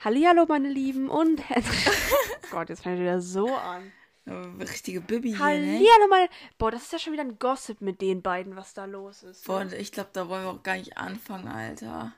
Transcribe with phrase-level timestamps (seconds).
[0.00, 1.42] Hallihallo, meine Lieben und
[2.50, 3.92] Gott, jetzt fängt wieder so an.
[4.60, 5.44] Richtige Bibi hier, ne?
[5.44, 6.28] Hallihallo, meine.
[6.58, 9.46] Boah, das ist ja schon wieder ein Gossip mit den beiden, was da los ist.
[9.46, 9.74] Boah, ne?
[9.76, 12.12] ich glaube, da wollen wir auch gar nicht anfangen, Alter.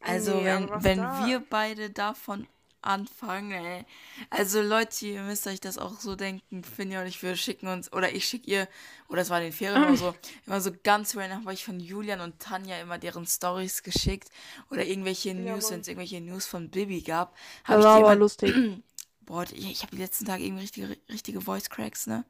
[0.00, 2.46] Also, Nee, wenn, wenn da- wir beide davon
[2.86, 3.84] anfangen, ey.
[4.30, 6.64] Also, Leute, ihr müsst euch das auch so denken.
[6.64, 8.68] Finja und ich, wir schicken uns, oder ich schicke ihr,
[9.08, 10.14] oder es war in den Ferien oder so,
[10.46, 14.30] immer so ganz random habe ich von Julian und Tanja immer deren Stories geschickt.
[14.70, 15.72] Oder irgendwelche News, Mann.
[15.72, 17.34] wenn es irgendwelche News von Bibi gab.
[17.66, 18.54] Das Habe ich war aber lustig.
[19.20, 22.24] Boah, ich, ich habe die letzten Tage irgendwie richtige, richtige Voice Cracks, ne?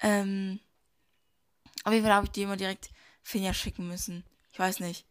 [0.00, 0.58] Ähm,
[1.84, 2.90] auf jeden Fall habe ich die immer direkt
[3.22, 4.24] Finja schicken müssen.
[4.52, 5.06] Ich weiß nicht.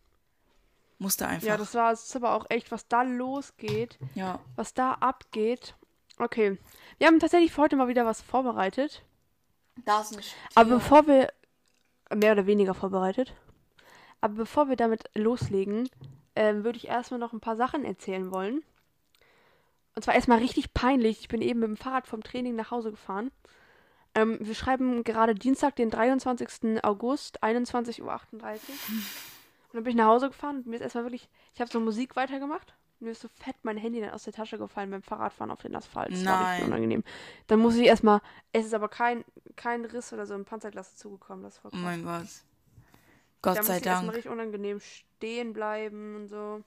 [1.02, 1.48] Musste einfach.
[1.48, 4.40] Ja, das war es ist aber auch echt, was da losgeht, ja.
[4.56, 5.74] was da abgeht.
[6.20, 6.60] Okay.
[7.00, 9.04] Wir haben tatsächlich für heute mal wieder was vorbereitet.
[9.84, 11.34] Da ist ein Aber bevor wir.
[12.14, 13.34] Mehr oder weniger vorbereitet.
[14.20, 15.90] Aber bevor wir damit loslegen,
[16.36, 18.62] ähm, würde ich erstmal noch ein paar Sachen erzählen wollen.
[19.96, 21.22] Und zwar erstmal richtig peinlich.
[21.22, 23.32] Ich bin eben mit dem Fahrrad vom Training nach Hause gefahren.
[24.14, 26.84] Ähm, wir schreiben gerade Dienstag, den 23.
[26.84, 28.20] August, 21.38 Uhr.
[29.72, 31.30] Und dann bin ich nach Hause gefahren und mir ist erstmal wirklich.
[31.54, 32.76] Ich habe so Musik weitergemacht.
[33.00, 35.76] Mir ist so fett mein Handy dann aus der Tasche gefallen beim Fahrradfahren auf den
[35.76, 36.12] Asphalt.
[36.12, 36.64] Das war richtig Nein.
[36.66, 37.04] unangenehm.
[37.48, 38.22] Dann muss ich erstmal.
[38.52, 41.44] Es ist aber kein, kein Riss oder so im Panzerglas zugekommen.
[41.44, 41.82] Das war Oh krass.
[41.82, 42.28] mein Gott.
[43.42, 44.18] Da Gott muss sei ich erstmal Dank.
[44.18, 46.64] richtig unangenehm stehen bleiben und so.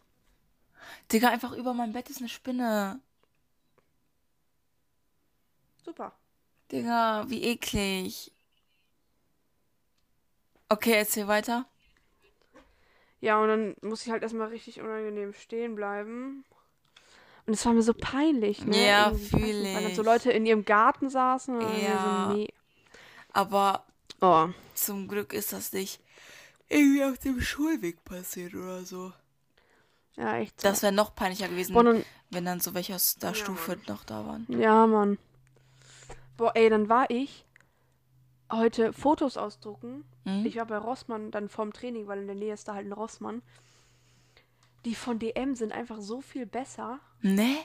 [1.13, 3.01] Digga, einfach über mein Bett ist eine Spinne.
[5.85, 6.13] Super.
[6.73, 8.33] Digga, wie eklig.
[10.69, 11.67] Okay, erzähl weiter.
[13.25, 16.45] Ja, und dann muss ich halt erstmal richtig unangenehm stehen bleiben.
[17.47, 18.75] Und es war mir so peinlich, ne?
[18.87, 21.99] Ja, Irgendwie, ich Weil dann so Leute in ihrem Garten saßen Ja.
[21.99, 22.49] so, nee.
[23.33, 23.85] Aber
[24.21, 24.49] Oh.
[24.75, 26.01] zum Glück ist das nicht
[26.69, 29.13] irgendwie auf dem Schulweg passiert oder so.
[30.17, 30.69] Ja, echt so.
[30.69, 33.79] Das wäre noch peinlicher gewesen, Boah, dann, wenn dann so welche aus der Ja, Stufe
[33.89, 34.47] noch da waren.
[34.49, 35.19] ja, Mann.
[36.37, 37.44] Boah, ey, dann war ich
[38.51, 40.05] heute Fotos ausdrucken.
[40.25, 40.45] Hm?
[40.47, 42.93] Ich war bei Rossmann dann vorm Training, weil in der Nähe ist da halt ein
[42.93, 43.43] Rossmann.
[44.85, 47.01] Die von DM sind einfach so viel besser.
[47.21, 47.57] Ne?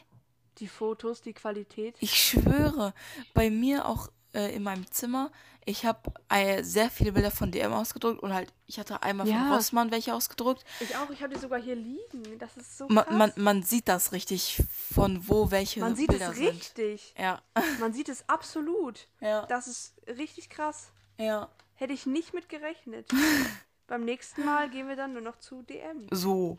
[0.59, 1.97] Die Fotos, die Qualität.
[1.99, 2.93] Ich schwöre,
[3.33, 5.31] bei mir auch äh, in meinem Zimmer,
[5.65, 9.35] ich habe äh, sehr viele Bilder von DM ausgedruckt und halt, ich hatte einmal von
[9.35, 9.53] Ja.
[9.55, 10.63] Rossmann welche ausgedruckt.
[10.79, 12.39] Ich auch, ich habe die sogar hier liegen.
[12.39, 13.05] Das ist so krass.
[13.11, 16.47] man, man sieht das richtig, von wo welche Man sieht Bilder es sind.
[16.49, 17.13] richtig.
[17.17, 17.41] Ja,
[17.79, 19.07] Man sieht es absolut.
[19.19, 20.91] ja, Das ist richtig krass.
[21.17, 21.49] ja.
[21.75, 23.09] Hätte ich nicht mit gerechnet.
[23.87, 26.07] Beim nächsten Mal gehen wir dann nur noch zu DM.
[26.11, 26.57] So.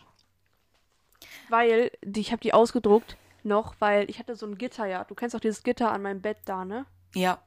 [1.49, 5.05] Weil, die, ich habe die ausgedruckt noch, weil ich hatte so ein Gitter, ja.
[5.05, 6.87] Du kennst auch dieses Gitter an meinem Bett da, ne?
[7.15, 7.39] Ja.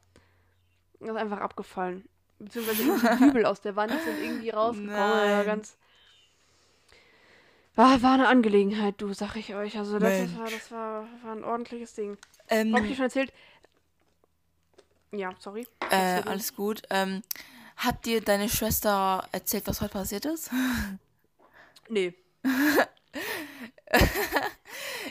[1.05, 2.07] Das ist einfach abgefallen.
[2.39, 4.97] Beziehungsweise die Dübel aus der Wand sind irgendwie rausgekommen.
[4.97, 5.45] Nein.
[5.45, 5.77] ganz.
[7.75, 9.77] War, war eine Angelegenheit, du, sag ich euch.
[9.77, 12.17] Also das, das, war, das war, war ein ordentliches Ding.
[12.49, 13.33] Ähm, Hab ich dir schon erzählt?
[15.11, 15.65] Ja, sorry.
[15.89, 16.83] äh, alles gut.
[16.89, 17.23] Ähm,
[17.77, 20.51] hat dir deine Schwester erzählt, was heute passiert ist?
[21.89, 22.13] Nee.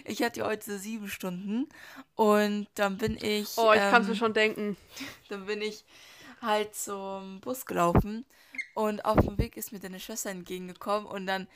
[0.04, 1.68] Ich hatte heute sieben Stunden
[2.14, 3.56] und dann bin ich.
[3.56, 4.76] Oh, ich kann's mir ähm, schon denken.
[5.28, 5.84] Dann bin ich
[6.40, 8.24] halt zum Bus gelaufen
[8.74, 11.46] und auf dem Weg ist mir deine Schwester entgegengekommen und dann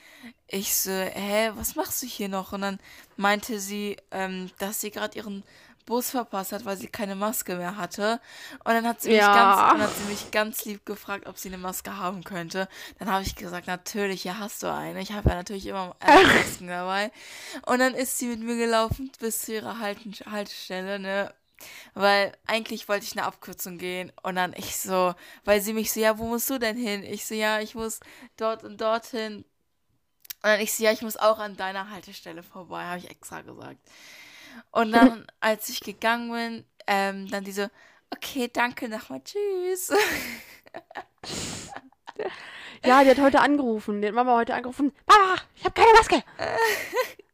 [0.49, 2.53] ich so, hä, was machst du hier noch?
[2.53, 2.79] Und dann
[3.17, 5.43] meinte sie, ähm, dass sie gerade ihren
[5.87, 8.21] Bus verpasst hat, weil sie keine Maske mehr hatte.
[8.65, 9.33] Und dann hat sie mich Ja.
[9.33, 12.69] ganz, hat sie mich ganz lieb gefragt, ob sie eine Maske haben könnte.
[12.99, 15.01] Dann habe ich gesagt, natürlich, ja, hast du eine.
[15.01, 17.11] Ich habe ja natürlich immer Masken dabei.
[17.65, 21.33] Und dann ist sie mit mir gelaufen bis zu ihrer Halten Haltestelle, ne?
[21.95, 25.15] Weil eigentlich wollte ich eine Abkürzung gehen und dann ich so,
[25.45, 27.03] weil sie mich so, ja, wo musst du denn hin?
[27.03, 28.01] Ich so, ja, ich muss
[28.37, 29.37] dort und dorthin.
[29.37, 29.45] Und
[30.43, 33.79] dann ich so, ja, ich muss auch an deiner Haltestelle vorbei, habe ich extra gesagt.
[34.71, 37.71] Und dann, als ich gegangen bin, ähm, dann diese,
[38.11, 39.93] okay, danke nochmal, tschüss.
[42.85, 44.01] Ja, die hat heute angerufen.
[44.01, 44.93] Die hat Mama heute angerufen.
[45.07, 46.23] Mama, ich habe keine Maske.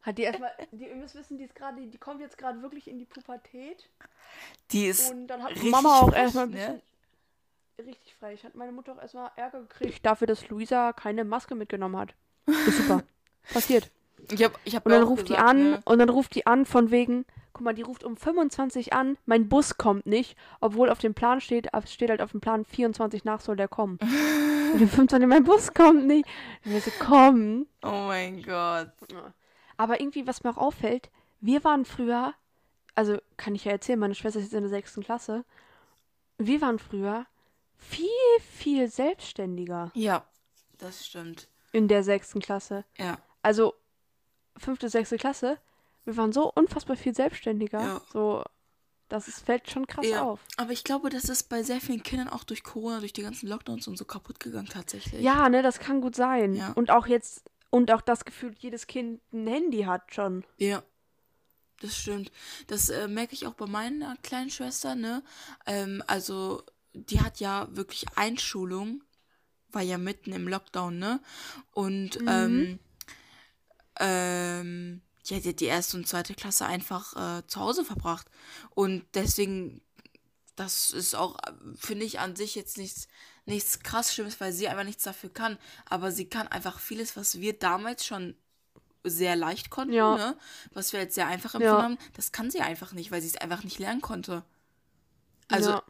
[0.02, 2.88] Hat die erstmal, die, ihr müsst wissen, die ist gerade, die kommt jetzt gerade wirklich
[2.88, 3.88] in die Pubertät.
[4.72, 6.56] Die ist Und dann hat Mama auch erstmal ein ne?
[6.56, 6.82] bisschen.
[7.86, 8.44] Richtig frech.
[8.44, 12.14] Hat meine Mutter auch erstmal Ärger gekriegt dafür, dass Luisa keine Maske mitgenommen hat.
[12.46, 13.02] Ist super.
[13.52, 13.90] Passiert.
[14.30, 15.80] Ich hab, ich hab Und dann ruft die gesagt, an ne?
[15.84, 19.48] und dann ruft die an von wegen, guck mal, die ruft um 25 an, mein
[19.48, 23.40] Bus kommt nicht, obwohl auf dem Plan steht, steht halt auf dem Plan 24 nach
[23.40, 23.98] soll der kommen.
[24.72, 26.26] und um 25, mein Bus kommt nicht.
[26.64, 27.66] Und wir so, komm.
[27.82, 28.90] Oh mein Gott.
[29.76, 31.10] Aber irgendwie, was mir auch auffällt,
[31.40, 32.32] wir waren früher,
[32.94, 35.44] also kann ich ja erzählen, meine Schwester ist jetzt in der sechsten Klasse,
[36.38, 37.26] wir waren früher
[37.76, 38.06] viel,
[38.40, 40.24] viel selbstständiger Ja,
[40.78, 41.48] das stimmt.
[41.72, 42.84] in der sechsten Klasse.
[42.96, 43.18] Ja.
[43.42, 43.74] Also
[44.56, 45.58] fünfte, sechste Klasse
[46.04, 47.80] Wir waren so unfassbar viel selbstständiger.
[47.80, 48.02] Ja.
[48.12, 48.44] So,
[49.08, 50.40] das ist, fällt schon krass Ja, auf.
[50.56, 53.46] aber ich glaube, das ist bei sehr vielen Kindern auch durch Corona, durch die ganzen
[53.46, 55.20] Lockdowns und so kaputt gegangen tatsächlich.
[55.20, 56.54] Ja, ne, das kann gut sein.
[56.54, 56.72] Ja.
[56.72, 60.44] Und auch jetzt, und auch das Gefühl, jedes Kind ein Handy hat schon.
[60.56, 60.82] Ja,
[61.82, 62.32] das stimmt.
[62.68, 65.22] Das äh, merke ich auch bei meiner kleinen Schwester, ne?
[65.66, 66.62] Ähm, also,
[66.94, 69.02] die hat ja wirklich Einschulung,
[69.72, 71.20] war ja mitten im Lockdown, ne?
[71.72, 72.78] Und, ähm,
[74.00, 78.26] ähm, ja, die hat die erste und zweite Klasse einfach äh, zu Hause verbracht.
[78.70, 79.80] Und deswegen,
[80.56, 81.36] das ist auch,
[81.76, 83.06] finde ich, an sich jetzt nichts,
[83.46, 85.58] nichts krass Schlimmes, weil sie einfach nichts dafür kann.
[85.88, 88.34] Aber sie kann einfach vieles, was wir damals schon
[89.04, 90.16] sehr leicht konnten, Ja.
[90.16, 90.38] ne?
[90.72, 91.60] was wir jetzt sehr einfach Ja.
[91.60, 94.44] empfunden haben, das kann sie einfach nicht, weil sie es einfach nicht lernen konnte.
[95.48, 95.82] Also, Ja.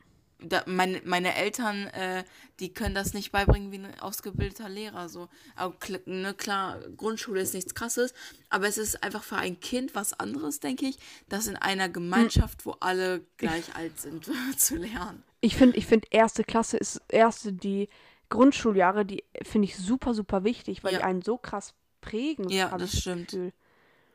[0.44, 2.24] Da, meine, meine Eltern, äh,
[2.60, 5.08] die können das nicht beibringen wie ein ausgebildeter Lehrer.
[5.08, 5.28] So.
[5.56, 5.74] Aber
[6.06, 8.14] ne, klar, Grundschule ist nichts krasses,
[8.50, 10.98] aber es ist einfach für ein Kind was anderes, denke ich,
[11.28, 14.28] das in einer Gemeinschaft, wo alle gleich alt sind,
[14.58, 15.22] zu lernen.
[15.40, 17.88] Ich finde, ich finde, erste Klasse ist erste, die
[18.28, 20.98] Grundschuljahre, die finde ich super, super wichtig, weil Ja.
[21.00, 22.48] die einen so krass prägen.
[22.48, 23.30] Ja, das stimmt.
[23.30, 23.52] Gefühl.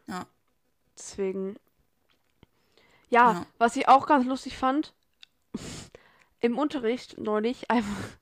[0.08, 0.26] Ja.
[0.98, 1.56] Deswegen.
[3.10, 3.46] Ja, Ja.
[3.58, 4.94] was ich auch ganz lustig fand,
[6.40, 8.18] im Unterricht neulich einfach.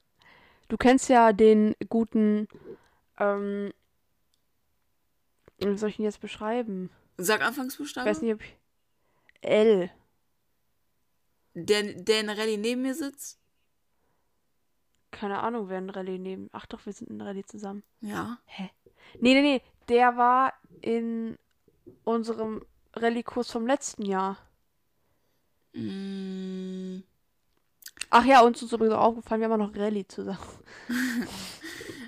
[0.68, 2.48] Du kennst ja den guten,
[3.20, 3.72] ähm,
[5.58, 6.90] wie soll ich ihn jetzt beschreiben?
[7.18, 8.10] Sag Ich Anfangsbuchstabe.
[8.10, 8.58] weiß nicht, ob ich.
[9.42, 9.92] L.
[11.54, 13.40] Der, der in Rallye neben mir sitzt.
[15.12, 16.50] Keine Ahnung, wer ein Rallye neben.
[16.52, 17.84] Ach doch, wir sind in Rallye zusammen.
[18.02, 18.40] Ja.
[18.46, 18.70] Hä?
[19.20, 19.62] Nee, nee, nee.
[19.88, 21.38] Der war in
[22.04, 24.38] unserem Rallye-Kurs vom letzten Jahr.
[25.74, 27.00] Mm,
[28.18, 30.40] Ach ja, uns ist übrigens auch aufgefallen, wir haben auch noch Rallye zusammen.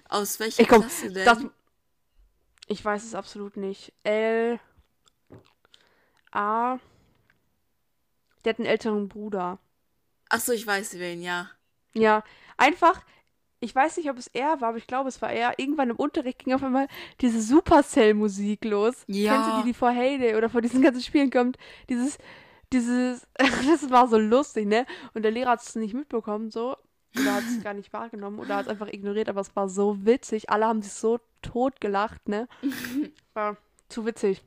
[0.08, 1.26] aus welcher Ich komm, Klasse denn?
[1.26, 1.40] Das,
[2.68, 3.92] ich weiß es absolut nicht.
[4.04, 4.58] L.
[6.32, 6.78] A.
[8.46, 9.60] Der hat einen älteren Bruder.
[10.30, 11.50] Achso, ich weiß wen, ja.
[11.94, 12.24] Ja,
[12.56, 13.02] einfach.
[13.60, 15.60] Ich weiß nicht, ob es er war, aber ich glaube, es war er.
[15.60, 16.88] Irgendwann im Unterricht ging auf einmal
[17.20, 19.04] diese Supercell-Musik los.
[19.08, 19.34] Ja.
[19.34, 21.58] Kennst du die, die vor Heyday oder vor diesen ganzen Spielen kommt?
[21.90, 22.18] Dieses,
[22.74, 24.86] dieses, das war so lustig, ne?
[25.14, 26.78] Und der Lehrer hat es nicht mitbekommen, so.
[27.16, 30.06] Oder hat es gar nicht wahrgenommen oder hat es einfach ignoriert, aber es war so
[30.06, 30.50] witzig.
[30.50, 32.48] Alle haben sich so tot gelacht, ne?
[33.34, 33.58] War
[33.90, 34.44] zu witzig.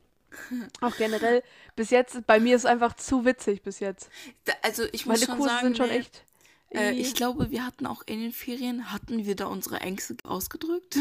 [0.79, 1.43] Auch generell,
[1.75, 4.09] bis jetzt, bei mir ist es einfach zu witzig bis jetzt.
[4.45, 6.23] Da, also ich muss Meine schon Kurse sagen, sind schon nee, echt.
[6.69, 10.97] Äh, ich glaube, wir hatten auch in den Ferien, hatten wir da unsere Ängste ausgedrückt?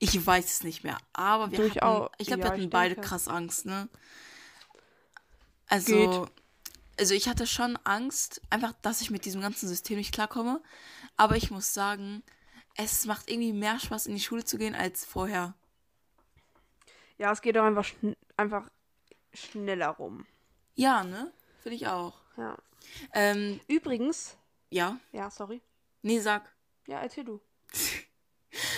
[0.00, 2.94] Ich weiß es nicht mehr, aber wir Durchaus- hatten, ich glaube, ja, wir hatten beide
[2.96, 3.08] denke.
[3.08, 3.88] krass Angst, ne?
[5.72, 6.32] Also, Geht.
[7.00, 10.62] also ich hatte schon Angst, einfach, dass ich mit diesem ganzen System nicht klarkomme,
[11.16, 12.22] aber ich muss sagen,
[12.76, 15.54] es macht irgendwie mehr Spaß, in die Schule zu gehen als vorher.
[17.16, 18.70] Ja, es geht auch einfach, schn einfach
[19.32, 20.26] schneller rum.
[20.74, 21.32] Ja, ne?
[21.62, 22.20] Finde ich auch.
[22.36, 22.58] Ja.
[23.14, 24.36] Ähm, Übrigens,
[24.68, 25.00] ja?
[25.12, 25.62] ja, sorry.
[26.02, 26.54] Nee, sag.
[26.86, 27.40] Ja, erzähl du.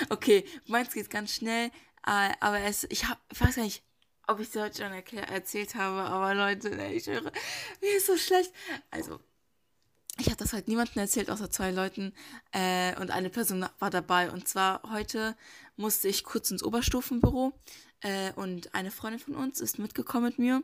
[0.09, 1.73] Okay, meins geht ganz schnell,
[2.07, 3.83] äh, aber es, ich hab, ich weiß gar nicht,
[4.27, 8.17] ob ich es heute schon erzählt habe, aber Leute, ne, ich höre, mir ist so
[8.17, 8.53] schlecht.
[8.91, 9.21] Also,
[10.19, 12.13] ich habe das halt niemandem erzählt, außer zwei Leuten,
[12.53, 14.31] äh, und eine Person war dabei.
[14.31, 15.37] Und zwar heute
[15.77, 17.53] musste ich kurz ins Oberstufenbüro,
[18.05, 20.57] äh, und eine Freundin von uns ist mitgekommen mit mir.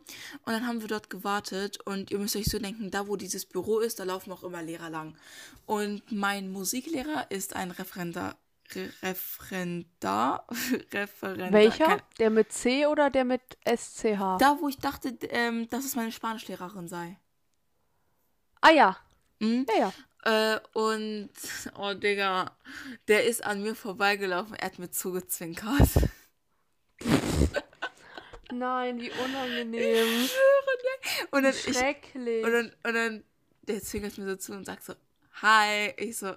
[0.45, 1.81] Und dann haben wir dort gewartet.
[1.87, 4.63] Und ihr müsst euch so denken, da wo dieses Büro ist, da laufen auch immer
[4.63, 5.17] Lehrer lang.
[5.65, 8.37] Und mein Musiklehrer ist ein Referendar.
[8.75, 10.47] Re Referendar?
[10.93, 11.53] Referendar.
[11.53, 11.85] Welcher?
[11.87, 14.39] kein- Der mit C oder der mit SCH?
[14.39, 17.19] Da, wo ich dachte, ähm, dass es meine Spanischlehrerin sei.
[18.61, 18.97] ah ja.
[19.41, 19.67] Mhm.
[19.69, 19.93] Ja, ja.
[20.23, 21.31] Äh, und,
[21.79, 22.55] oh Digga,
[23.09, 25.89] der ist an mir vorbeigelaufen, er hat mir zugezwinkert.
[28.53, 30.29] Nein, wie unangenehm.
[31.31, 32.45] Und dann, ich, Schrecklich.
[32.45, 33.25] und dann, und dann,
[33.63, 34.95] der zwinkert mir so zu und sagt so,
[35.41, 35.95] hi.
[35.97, 36.35] Ich so,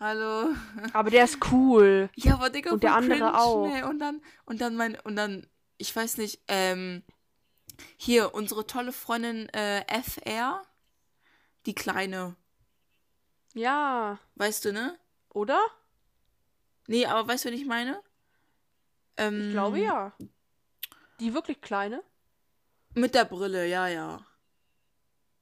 [0.00, 0.50] hallo.
[0.92, 2.10] Aber der ist cool.
[2.14, 3.66] Ja, aber Digga, Und der andere cringe, auch.
[3.68, 3.86] Ne?
[3.88, 5.46] Und dann, und dann mein, und dann,
[5.78, 7.02] ich weiß nicht, ähm,
[7.96, 10.62] hier, unsere tolle Freundin äh, FR,
[11.66, 12.36] die Kleine,
[13.54, 14.18] Ja.
[14.36, 14.98] weißt du, ne?
[15.30, 15.60] Oder?
[16.86, 18.00] Nee, aber weißt du, was ich meine?
[19.16, 20.12] Ähm, Ich glaube ja.
[21.20, 22.02] Die wirklich kleine?
[22.94, 24.24] Mit der Brille, ja, ja.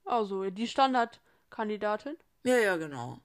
[0.04, 2.16] Also, die Standardkandidatin?
[2.44, 3.20] Ja, ja, genau.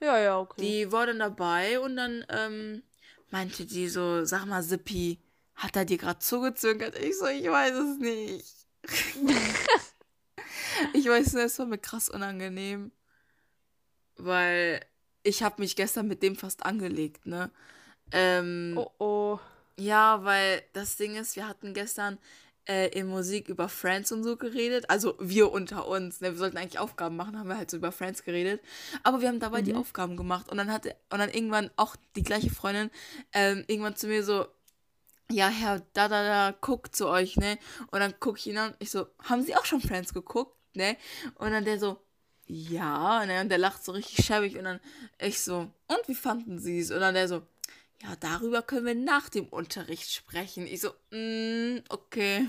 [0.00, 0.60] Ja, ja, okay.
[0.60, 2.82] Die war dann dabei und dann ähm,
[3.30, 5.18] meinte die so, sag mal, Sippi,
[5.54, 6.98] hat er dir gerade zugezwinkert?
[6.98, 8.66] Ich so, ich weiß es nicht.
[10.92, 12.92] ich weiß nur, es war mir krass unangenehm.
[14.16, 14.80] Weil
[15.22, 17.50] ich habe mich gestern mit dem fast angelegt, ne?
[18.12, 19.38] Ähm, Oh oh.
[19.78, 22.18] Ja, weil das Ding ist, wir hatten gestern
[22.66, 24.90] äh, in Musik über Friends und so geredet.
[24.90, 26.20] Also wir unter uns.
[26.20, 26.32] Ne?
[26.32, 28.60] Wir sollten eigentlich Aufgaben machen, haben wir halt so über Friends geredet.
[29.02, 29.78] Aber wir haben dabei die Mhm.
[29.78, 30.50] Aufgaben gemacht.
[30.50, 32.90] Und dann hat und dann irgendwann auch die gleiche Freundin
[33.32, 34.46] ähm, irgendwann zu mir so,
[35.30, 37.58] ja, Herr, da, da, da, guckt zu euch, ne?
[37.90, 38.74] Und dann gucke ich ihn an.
[38.78, 40.96] Ich so, haben Sie auch schon Friends geguckt, ne?
[41.36, 41.98] Und dann der so,
[42.46, 43.40] ja, ne?
[43.40, 44.56] Und der lacht so richtig schäbig.
[44.56, 44.80] Und dann
[45.18, 46.90] ich so, und wie fanden Sie es?
[46.92, 47.42] Und dann der so,
[48.02, 50.66] ja, darüber können wir nach dem Unterricht sprechen.
[50.66, 52.48] Ich so, mm, okay.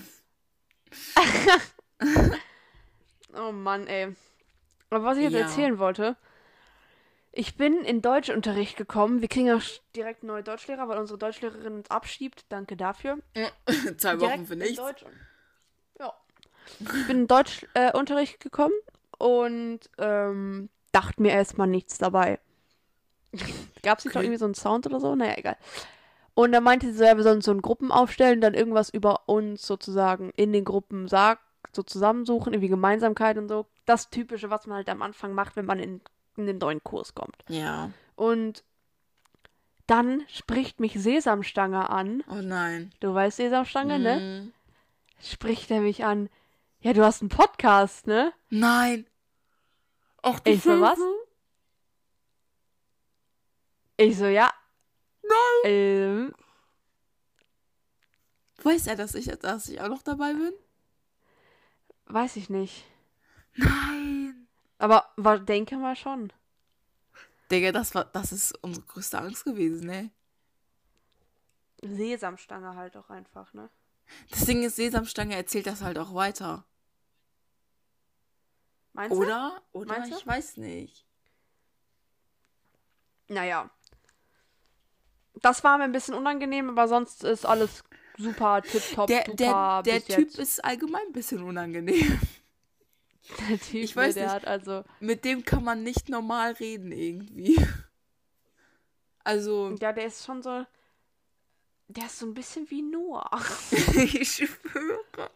[3.36, 4.16] Oh Mann, ey.
[4.90, 5.42] Aber was ich jetzt Ja.
[5.42, 6.16] erzählen wollte,
[7.32, 9.22] ich bin in Deutschunterricht gekommen.
[9.22, 9.62] Wir kriegen auch
[9.96, 12.46] direkt neue Deutschlehrer, weil unsere Deutschlehrerin uns abschiebt.
[12.50, 13.20] Danke dafür.
[13.98, 14.82] Zwei Wochen Direkt für nichts.
[16.00, 16.14] Ja.
[16.80, 18.74] Ich bin in Deutschunterricht äh, gekommen
[19.20, 22.40] und ähm, dachte mir erstmal nichts dabei.
[23.84, 24.26] Gab es nicht noch Okay.
[24.28, 25.16] irgendwie so einen Sound oder so?
[25.16, 25.58] Naja, egal.
[26.34, 29.28] Und dann meinte sie so, ja, wir sollen so in Gruppen aufstellen, dann irgendwas über
[29.28, 31.42] uns sozusagen in den Gruppen sagt,
[31.76, 33.66] so zusammensuchen, irgendwie Gemeinsamkeit und so.
[33.86, 36.02] Das Typische, was man halt am Anfang macht, wenn man in,
[36.36, 37.38] in den neuen Kurs kommt.
[37.50, 37.92] Ja.
[38.16, 38.64] Und
[39.88, 42.24] dann spricht mich Sesamstange an.
[42.30, 42.92] Oh nein.
[43.00, 44.20] Du weißt Sesamstange, ne?
[44.20, 44.54] Mhm.
[45.22, 46.30] spricht er mich an.
[46.82, 48.32] Ja, du hast einen Podcast, ne?
[48.50, 49.06] Nein.
[50.22, 51.00] Ach, du Ich so, was?
[53.98, 54.52] Ich so, ja.
[55.24, 55.62] Nein.
[55.66, 56.36] Ähm,
[58.64, 60.54] Weiß er, dass ich, dass ich auch noch dabei bin?
[62.10, 62.86] weiß ich nicht.
[63.56, 64.48] Nein.
[64.78, 66.32] Aber war, denke mal schon.
[67.52, 70.12] Digga, das war, das ist unsere größte Angst gewesen, ne?
[71.82, 73.70] Sesamstange halt auch einfach, ne?
[74.30, 76.66] Das Ding ist, Sesamstange erzählt das halt auch weiter.
[78.94, 79.22] Meinst du?
[79.22, 79.62] Oder?
[79.74, 80.00] Oder?
[80.00, 80.18] Meinst du?
[80.18, 81.06] Ich weiß nicht.
[83.28, 83.70] Naja.
[85.42, 87.84] Das war mir ein bisschen unangenehm, aber sonst ist alles
[88.18, 90.40] super, tipptopp, Der, super der, der Typ jetzt.
[90.40, 92.20] ist allgemein ein bisschen unangenehm.
[93.50, 94.36] Der Typ, ich weiß ne, der nicht.
[94.36, 94.86] hat also...
[95.02, 97.60] Mit dem kann man nicht normal reden irgendwie.
[99.26, 100.66] Also, Ja, der ist schon so...
[101.90, 103.30] Der ist so ein bisschen wie Noah.
[103.72, 105.30] ich schwöre.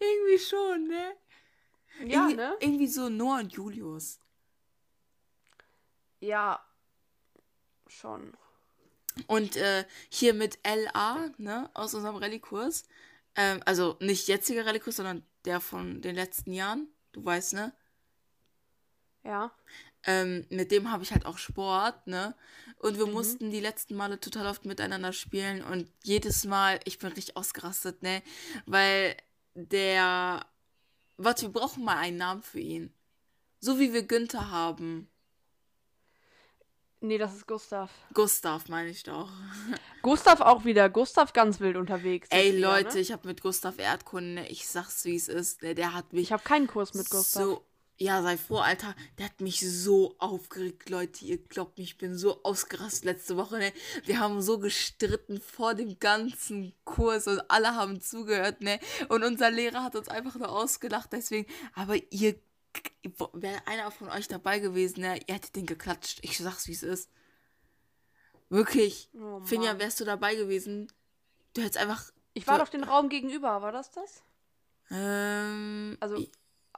[0.00, 1.12] Irgendwie schon, ne?
[2.00, 2.56] ja, irgendwie, ne?
[2.58, 4.18] irgendwie so Noah und Julius.
[6.20, 6.60] Ja.
[7.86, 8.36] Schon.
[9.26, 12.84] Und äh, hier mit LA, ne, aus unserem Rallye-Kurs.
[13.34, 16.88] Ähm, also nicht jetziger Rallye-Kurs, sondern der von den letzten Jahren.
[17.12, 17.72] Du weißt, ne?
[19.24, 19.50] Ja.
[20.04, 22.34] Ähm, mit dem habe ich halt auch Sport, ne?
[22.78, 23.12] Und wir Mhm.
[23.12, 28.02] mussten die letzten Male total oft miteinander spielen und jedes Mal, ich bin richtig ausgerastet,
[28.02, 28.22] ne?
[28.66, 29.16] Weil
[29.54, 30.46] der.
[31.16, 32.92] Warte, wir brauchen mal einen Namen für ihn.
[33.60, 35.08] So wie wir Günther haben.
[37.06, 37.90] Nee, das ist Gustav.
[38.14, 39.28] Gustav, meine ich doch.
[40.02, 40.88] Gustav auch wieder.
[40.90, 42.28] Gustav ganz wild unterwegs.
[42.30, 43.00] Ey, wieder, Leute, Ne?
[43.00, 44.48] ich habe mit Gustav Erdkunde, ne?
[44.48, 45.74] ich sag's wie es ist, ne?
[45.74, 47.42] der hat mich Ich habe keinen Kurs mit Gustav.
[47.42, 47.64] so.
[47.98, 48.94] Ja, sei froh, Alter.
[49.16, 51.24] Der hat mich so aufgeregt, Leute.
[51.24, 53.56] Ihr glaubt mich, ich bin so ausgerastet letzte Woche.
[53.56, 53.72] Ne?
[54.04, 58.80] Wir haben so gestritten vor dem ganzen Kurs und alle haben zugehört, ne?
[59.08, 61.46] Und unser Lehrer hat uns einfach nur ausgelacht, deswegen.
[61.74, 62.34] Aber ihr,
[63.32, 65.18] wäre einer von euch dabei gewesen, ne?
[65.26, 66.18] Ihr hättet den geklatscht.
[66.22, 67.10] Ich sag's, wie es ist.
[68.48, 69.10] Wirklich.
[69.14, 70.92] Oh, Finja, wärst du dabei gewesen?
[71.54, 72.10] Du hättest einfach.
[72.34, 74.22] Ich war so- doch den Raum gegenüber, war das das?
[74.90, 75.96] Ähm.
[76.00, 76.24] Also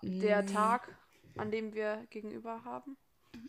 [0.02, 0.52] der nee.
[0.52, 0.96] Tag,
[1.36, 2.96] an dem wir gegenüber haben?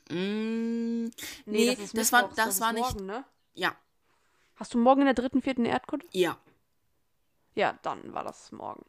[0.10, 1.10] Mm,
[1.46, 2.84] nee, das, war, Mittwochs, das ist war nicht.
[2.94, 3.26] Morgen, ne?
[3.54, 3.76] Ja,
[4.56, 6.06] Hast du morgen in der dritten, vierten Erdkunde?
[6.12, 6.38] ja,
[7.56, 8.86] Ja, dann war das morgen.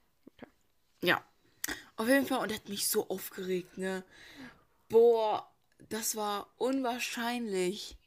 [1.03, 1.23] ja.
[2.01, 4.05] Auf jeden Fall, und er hat mich so aufgeregt, ne?
[4.89, 5.47] Boah,
[5.91, 7.99] das war unwahrscheinlich.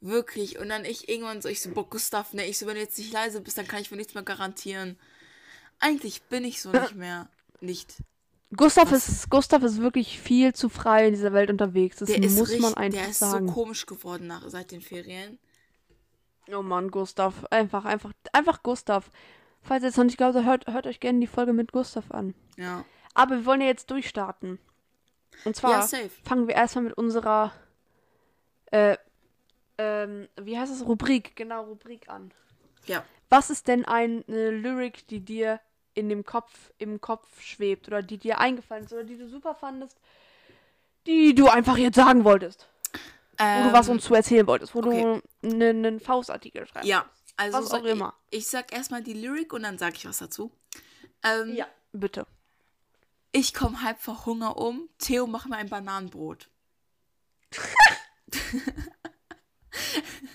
[0.00, 0.58] Wirklich.
[0.58, 2.46] Und dann ich irgendwann so, ich so, boah, Gustav, ne?
[2.46, 4.98] Ich so, wenn du jetzt nicht leise bist, dann kann ich für nichts mehr garantieren.
[5.78, 7.28] Eigentlich bin ich so nicht mehr.
[7.60, 7.96] Nicht.
[8.56, 9.08] Gustav Was?
[9.10, 11.98] ist, Gustav ist wirklich viel zu frei in dieser Welt unterwegs.
[11.98, 13.46] Das Der ist, muss richtig, man einfach der ist sagen.
[13.46, 15.38] so komisch geworden nach, seit den Ferien.
[16.50, 17.44] Oh Mann, Gustav.
[17.50, 19.10] Einfach, einfach, einfach Gustav.
[19.64, 22.34] Falls ihr jetzt noch nicht glaubt, hört, hört euch gerne die Folge mit Gustav an.
[22.56, 22.84] Ja.
[23.14, 24.58] Aber wir wollen ja jetzt durchstarten.
[25.44, 27.52] Und zwar Ja, fangen wir erstmal mit unserer,
[28.66, 28.96] äh,
[29.78, 30.86] ähm, wie heißt es?
[30.86, 31.34] Rubrik.
[31.34, 32.30] Genau, Rubrik an.
[32.86, 33.04] Ja.
[33.30, 35.60] Was ist denn eine Lyric, die dir
[35.94, 39.54] in dem Kopf, im Kopf schwebt oder die dir eingefallen ist oder die du super
[39.54, 39.98] fandest,
[41.06, 42.68] die du einfach jetzt sagen wolltest?
[43.38, 45.02] Wo du was Ähm, uns zu erzählen wolltest, wo okay.
[45.42, 46.88] du einen einen Faustartikel schreibst.
[46.88, 48.14] Ja, also Was auch immer.
[48.30, 50.50] Ich, ich sag erstmal die Lyrik und dann sag ich was dazu.
[51.22, 52.26] Ähm, Ja, bitte.
[53.32, 54.88] Ich komme halb vor Hunger um.
[54.98, 56.48] Theo, mach mir ein Bananenbrot.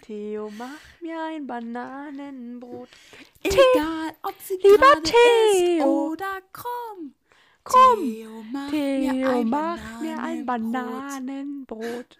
[0.01, 2.89] Theo, mach mir ein Bananenbrot.
[3.43, 5.79] Egal, ob sie Lieber Theo.
[5.79, 7.15] ist oder krumm.
[7.63, 11.77] Komm, Theo, mach Theo, mir ein mach mir ein Bananenbrot.
[11.77, 12.17] Bananenbrot.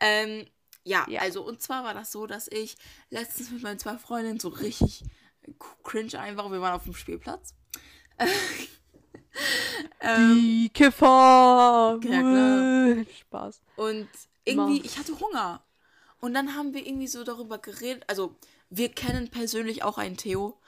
[0.00, 0.46] Ähm,
[0.84, 1.20] ja, Ja.
[1.22, 2.76] also und zwar war das so, dass ich
[3.10, 5.04] letztens mit meinen zwei Freundinnen so richtig
[5.82, 7.54] cringe einfach, wir waren auf dem Spielplatz.
[10.00, 11.98] ähm, Die Kiffer.
[12.02, 13.04] Ja, klar.
[13.20, 13.60] Spaß.
[13.76, 14.08] und
[14.44, 15.64] irgendwie, ich hatte Hunger.
[16.20, 18.36] Und dann haben wir irgendwie so darüber geredet, also
[18.70, 20.58] wir kennen persönlich auch einen Theo.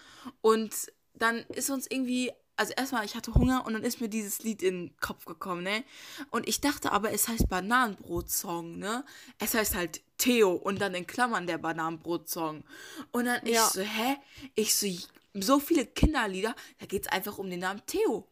[0.41, 0.75] Und
[1.15, 4.63] dann ist uns irgendwie, also erstmal, ich hatte Hunger und dann ist mir dieses Lied
[4.63, 5.85] in den Kopf gekommen, ne?
[6.31, 9.05] Und ich dachte aber, es heißt Bananenbrot-Song, ne?
[9.39, 12.65] Es heißt halt Theo und dann in Klammern der Bananenbrot-Song.
[13.13, 13.67] Und dann ich Ja.
[13.69, 14.17] so, hä?
[14.55, 14.89] Ich so,
[15.35, 18.27] so viele Kinderlieder, da geht's einfach um den Namen Theo.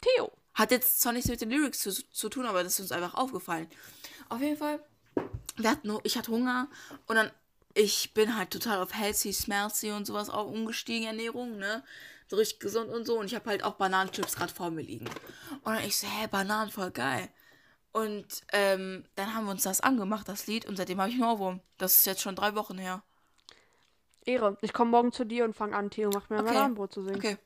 [0.00, 0.32] Theo.
[0.54, 3.14] Hat jetzt zwar nichts mit den Lyrics zu, zu tun, aber das ist uns einfach
[3.14, 3.68] aufgefallen.
[4.28, 4.82] Auf jeden Fall,
[5.56, 6.68] wir hatten, ich hatte Hunger
[7.06, 7.30] und dann,
[7.74, 11.82] ich bin halt total auf healthy, smelty und sowas auch umgestiegen, Ernährung, ne?
[12.28, 13.18] So richtig gesund und so.
[13.18, 15.06] Und ich habe halt auch Bananenchips gerade vor mir liegen.
[15.64, 17.28] Und dann ich so, hä, Bananen, voll geil.
[17.92, 21.24] Und ähm, dann haben wir uns das angemacht, das Lied, und seitdem habe ich einen
[21.24, 21.60] Ohrwurm.
[21.76, 23.02] Das ist jetzt schon drei Wochen her.
[24.24, 24.56] Ehre.
[24.62, 26.54] Ich komme morgen zu dir und fange an, Theo, mach mir ein Okay.
[26.54, 27.18] Bananenbrot zu singen.
[27.18, 27.36] Okay,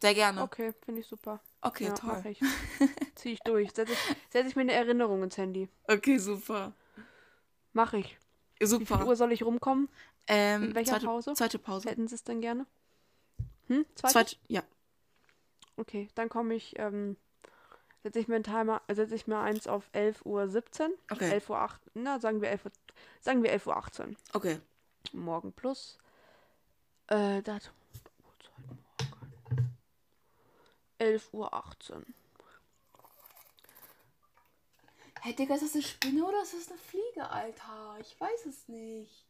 [0.00, 0.42] sehr gerne.
[0.42, 1.40] Okay, finde ich super.
[1.62, 2.12] Okay, ja, toll.
[2.12, 2.40] mach ich.
[3.14, 3.72] Zieh ich durch.
[3.72, 3.98] Setze ich,
[4.30, 5.68] setz ich mir eine Erinnerung ins Handy.
[5.88, 6.72] Okay, super.
[7.72, 8.18] Mach ich.
[8.64, 9.06] Wie viel Super.
[9.06, 9.88] Uhr soll ich rumkommen?
[10.26, 11.34] Ähm, In welcher zweite, Pause?
[11.34, 11.90] Zweite Pause.
[11.90, 12.66] Hätten sie es denn gerne?
[13.68, 13.84] Hm?
[13.94, 14.12] Zweite?
[14.12, 14.62] Zweite, ja.
[15.76, 17.16] Okay, dann komme ich, ähm,
[18.02, 20.98] setze ich mir einen Timer, setze ich mir eins auf 11.17 Uhr.
[21.10, 21.30] Okay.
[21.30, 22.72] 11 Uhr 8, na, sagen wir 11 Uhr,
[23.20, 24.16] sagen wir 11 Uhr 18.
[24.32, 24.60] Okay.
[25.12, 25.98] Morgen plus.
[27.08, 27.74] Äh, Datum.
[28.24, 29.76] Uhrzeit morgen.
[30.98, 32.14] 11 Uhr 18.
[35.24, 37.96] Hey, Digga, ist das eine Spinne oder ist das eine Fliege, Alter?
[37.98, 39.24] Ich weiß es nicht.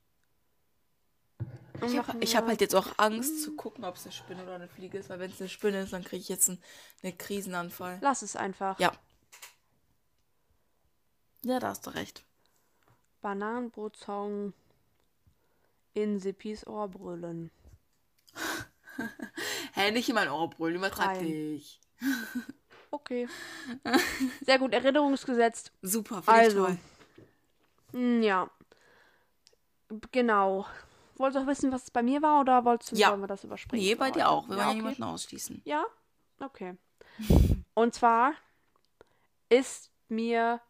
[1.82, 4.66] Ich habe hab halt jetzt auch Angst zu gucken, ob es eine Spinne oder eine
[4.66, 6.60] Fliege ist, weil wenn es eine Spinne ist, dann kriege ich jetzt einen,
[7.04, 7.98] einen Krisenanfall.
[8.00, 8.80] Lass es einfach.
[8.80, 8.92] Ja.
[11.44, 12.24] Ja, da hast du recht.
[13.20, 14.52] Bananenbrotsong
[15.92, 17.52] in Sippis Ohrbrüllen.
[19.74, 21.78] Hä, nicht in mein Ohr brüllen, übertreib dich.
[22.94, 23.26] Okay.
[24.46, 25.72] Sehr gut, Erinnerungsgesetzt.
[25.82, 26.66] Super, Also.
[26.66, 26.78] toll.
[27.92, 28.48] Hm, Ja.
[30.12, 30.66] Genau.
[31.16, 33.10] Wolltest du auch wissen, was es bei mir war oder wolltest du Ja.
[33.10, 33.84] wollen wir das überspringen?
[33.84, 34.48] Nee, bei dir auch.
[34.48, 34.76] Wir ja, wollen okay.
[34.78, 35.62] niemanden ausschließen.
[35.64, 35.84] Ja?
[36.40, 36.76] Okay.
[37.74, 38.34] Und zwar
[39.48, 40.60] ist mir.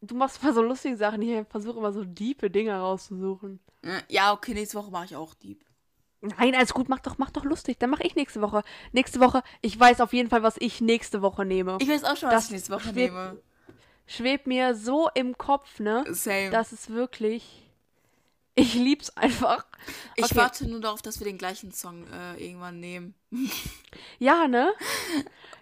[0.00, 1.22] Du machst immer so lustige Sachen.
[1.22, 3.58] Ich versuche immer so diepe Dinge rauszusuchen.
[4.08, 5.64] Ja, okay, nächste Woche mache ich auch Dieb.
[6.38, 7.78] Nein, alles gut, mach doch, mach doch lustig.
[7.78, 8.62] Dann mache ich nächste Woche.
[8.92, 11.78] Nächste Woche, ich weiß auf jeden Fall, was ich nächste Woche nehme.
[11.80, 13.40] Ich weiß auch schon, Das was ich nächste Woche schwebt- nehme.
[14.08, 16.04] Schwebt mir so im Kopf, ne?
[16.10, 16.50] Same.
[16.50, 17.64] Das ist wirklich.
[18.54, 19.66] Ich lieb's einfach.
[20.14, 20.36] ich okay.
[20.36, 23.14] warte nur darauf, dass wir den gleichen Song äh, irgendwann nehmen.
[24.18, 24.72] Ja, ne?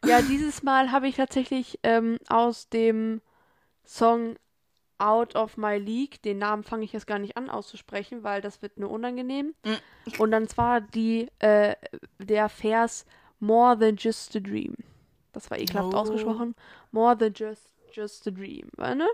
[0.04, 3.20] Ja, dieses Mal habe ich tatsächlich ähm, aus dem
[3.84, 4.36] Song
[4.98, 8.62] Out of My League, den Namen fange ich jetzt gar nicht an auszusprechen, weil das
[8.62, 9.54] wird nur unangenehm.
[9.64, 10.20] Mm.
[10.20, 11.74] Und dann zwar die, äh,
[12.18, 13.04] der Vers
[13.40, 14.74] More than just a dream.
[15.32, 15.98] Das war ekelhaft Oh.
[15.98, 16.54] ausgesprochen.
[16.92, 19.08] More than just, just a dream, ne?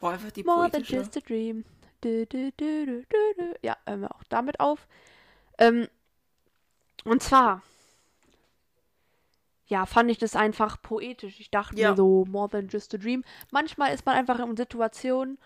[0.00, 1.64] Boah, einfach die More than just a dream.
[2.02, 3.04] Du, du, du.
[3.62, 4.86] Ja, hören wir auch damit auf.
[5.58, 5.88] Ähm,
[7.04, 7.62] und zwar,
[9.72, 11.40] ja, fand ich das einfach poetisch.
[11.40, 11.90] Ich dachte Ja.
[11.90, 13.24] mir so, more than just a dream.
[13.50, 15.38] Manchmal ist man einfach in Situationen,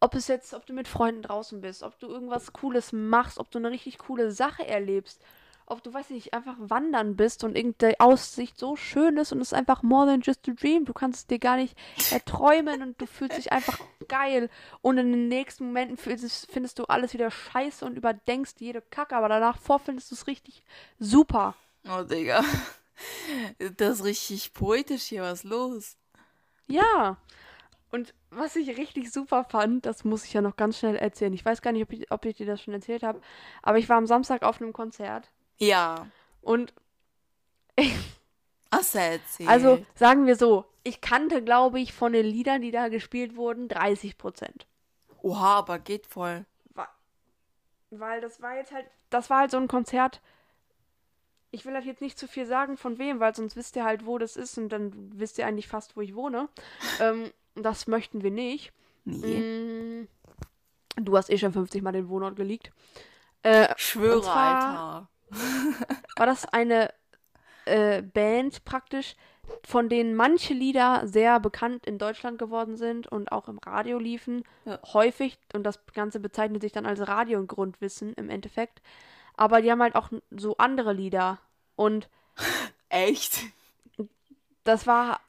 [0.00, 3.52] ob es jetzt, ob du mit Freunden draußen bist, ob du irgendwas Cooles machst, ob
[3.52, 5.24] du eine richtig coole Sache erlebst,
[5.66, 9.52] ob du, weiß nicht, einfach wandern bist und irgendeine Aussicht so schön ist und es
[9.52, 10.84] ist einfach more than just a dream.
[10.84, 11.78] Du kannst es dir gar nicht
[12.10, 14.50] erträumen und du fühlst dich einfach geil.
[14.80, 19.28] Und in den nächsten Momenten findest, du alles wieder scheiße und überdenkst jede Kacke, aber
[19.28, 20.64] danach vor findest du es richtig
[20.98, 21.54] super.
[21.88, 22.42] Oh, Digga.
[23.76, 25.96] Das ist richtig poetisch hier, was los?
[26.66, 27.16] Ja.
[27.90, 31.32] Und was ich richtig super fand, das muss ich ja noch ganz schnell erzählen.
[31.34, 33.20] Ich weiß gar nicht, ob ich, ob ich dir das schon erzählt habe,
[33.62, 36.06] aber ich war am Samstag auf einem Konzert Ja.
[36.40, 36.72] und
[38.70, 39.48] Hast du erzählt?
[39.48, 43.68] also sagen wir so, ich kannte, glaube ich, von den Liedern, die da gespielt wurden,
[43.68, 44.66] 30 Prozent.
[45.20, 46.46] Oha, aber geht voll.
[47.90, 50.22] Weil das war jetzt halt, das war halt so ein Konzert.
[51.52, 54.04] Ich will halt jetzt nicht zu viel sagen von wem, weil sonst wisst ihr halt,
[54.04, 56.48] wo das ist und dann wisst ihr eigentlich fast, wo ich wohne.
[57.00, 58.72] Ähm, das möchten wir nicht.
[59.04, 59.38] Nee.
[59.38, 60.08] Mm,
[60.96, 62.70] Du hast eh schon 50 Mal den Wohnort geleakt.
[63.42, 65.08] Äh, Schwöre, Alter.
[66.16, 66.92] war das eine
[67.64, 69.16] äh, Band praktisch,
[69.64, 74.44] von denen manche Lieder sehr bekannt in Deutschland geworden sind und auch im Radio liefen.
[74.64, 74.78] Ja.
[74.92, 75.38] Häufig.
[75.54, 78.82] Und das Ganze bezeichnet sich dann als Radio- und Grundwissen im Endeffekt.
[79.36, 81.38] Aber die haben halt auch so andere Lieder.
[81.76, 82.08] Und
[82.88, 83.40] Echt?
[84.64, 85.20] das war.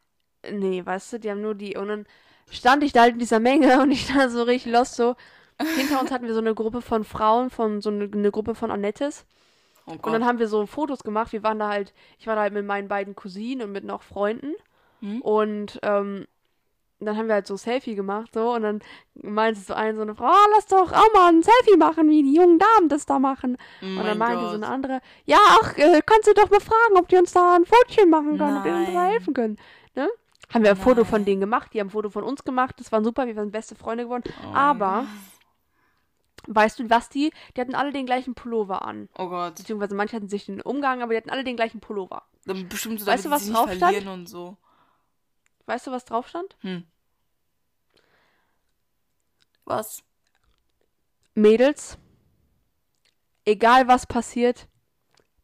[0.50, 1.78] Nee, weißt du, die haben nur die.
[1.78, 2.06] Und dann
[2.52, 5.16] stand ich da halt in dieser Menge und ich da so richtig lost so.
[5.78, 8.72] Hinter uns hatten wir so eine Gruppe von Frauen, von so eine, eine Gruppe von
[8.72, 9.26] Annettes.
[9.86, 11.32] Oh Und dann haben wir so Fotos gemacht.
[11.32, 14.02] Wir waren da halt, ich war da halt mit meinen beiden Cousinen und mit noch
[14.02, 14.54] Freunden.
[15.00, 15.22] Hm?
[15.22, 16.26] Und ähm,
[17.06, 18.54] dann haben wir halt so Selfie gemacht, so.
[18.54, 18.80] Und dann
[19.16, 22.24] meinte so eine, so eine Frau, ah, lass doch auch mal ein Selfie machen, wie
[22.24, 23.58] die jungen Damen das da machen.
[23.82, 24.50] Oh und dann meinte Gott.
[24.52, 27.56] so eine andere, ja, ach, äh, kannst du doch mal fragen, ob die uns da
[27.56, 29.12] ein Fotchen machen können, ob die uns da Nein.
[29.12, 29.58] helfen können.
[29.96, 30.10] Ne?
[30.54, 31.26] Haben wir ein Foto von Nein.
[31.26, 33.76] denen gemacht, die haben ein Foto von uns gemacht, das war super, wir waren beste
[33.76, 34.24] Freunde geworden.
[34.46, 35.06] Oh Aber,
[36.48, 37.32] weißt du, was die?
[37.56, 39.10] Die hatten alle den gleichen Pullover an.
[39.18, 39.56] Oh Gott.
[39.56, 42.24] Beziehungsweise manche hatten sich den Umgang, aber die hatten alle den gleichen Pullover.
[42.46, 43.80] Dann bestimmt so, Weißt du, was drauf stand?
[43.80, 44.58] verlieren und so.
[45.66, 46.58] Weißt du, was drauf stand?
[46.60, 46.84] Hm.
[49.66, 50.04] Was?
[51.36, 51.98] Mädels,
[53.46, 54.68] egal was passiert,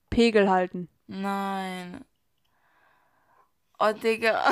[0.09, 0.87] Pegel halten.
[1.07, 2.03] Nein.
[3.79, 4.51] Oh, Digga.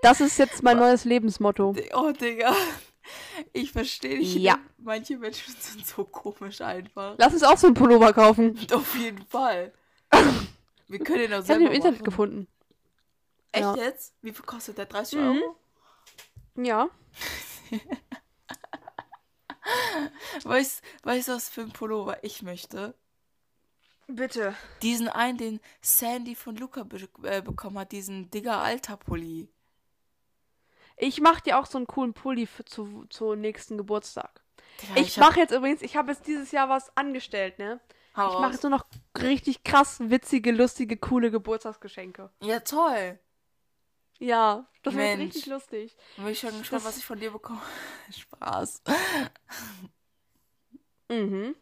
[0.00, 1.74] Das ist jetzt mein neues Lebensmotto.
[1.94, 2.54] Oh, Digga.
[3.52, 4.34] Ich verstehe dich.
[4.36, 4.58] Ja.
[4.78, 7.14] Manche Menschen sind so komisch einfach.
[7.18, 8.58] Lass uns auch so einen Pullover kaufen.
[8.72, 9.72] Auf jeden Fall.
[10.88, 12.04] Wir können den auch Ich habe selber ihn im Internet machen.
[12.04, 12.48] gefunden.
[13.52, 13.74] Echt Ja.
[13.76, 14.14] jetzt?
[14.22, 14.86] Wie viel kostet der?
[14.86, 15.24] 30 Mhm.
[15.26, 15.56] Euro?
[16.56, 16.88] Ja.
[20.44, 22.94] Weißt, weißt du, was für ein Pullover ich möchte?
[24.08, 24.54] Bitte.
[24.82, 29.48] Diesen einen, den Sandy von Luca be äh, bekommen hat, diesen Digger Alter Pulli.
[30.96, 34.42] Ich mache dir auch so einen coolen Pulli für, zu, zu nächsten Geburtstag.
[34.82, 37.80] Digga, Ich hab- mache jetzt übrigens, ich habe jetzt dieses Jahr was angestellt, ne?
[38.16, 38.84] Hau Ich mache jetzt nur noch
[39.18, 42.30] richtig krass witzige, lustige, coole Geburtstagsgeschenke.
[42.42, 43.18] Ja, toll.
[44.22, 45.34] Ja, das wird Mensch.
[45.34, 45.96] richtig lustig.
[46.16, 47.60] Bin ich schon gespannt, was ich von dir bekomme.
[48.16, 48.82] Spaß.
[51.08, 51.56] Mhm.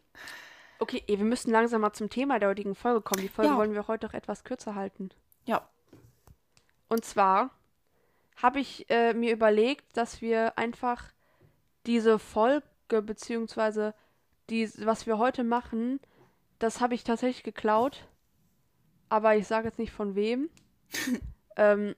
[0.79, 3.21] Okay, wir müssen langsam mal zum Thema der heutigen Folge kommen.
[3.21, 3.57] Die Folge Ja.
[3.57, 5.09] wollen wir heute auch etwas kürzer halten.
[5.45, 5.67] Ja.
[6.87, 7.49] Und zwar
[8.41, 11.11] habe ich äh, mir überlegt, dass wir einfach
[11.85, 12.63] diese Folge,
[13.01, 13.93] beziehungsweise
[14.49, 15.99] die, was wir heute machen,
[16.59, 18.07] das habe ich tatsächlich geklaut.
[19.09, 20.49] Aber ich sage jetzt nicht von wem.
[21.55, 21.95] ähm,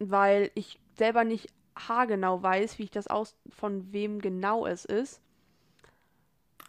[0.00, 5.20] weil ich selber nicht haargenau weiß, wie ich das aus, von wem genau es ist.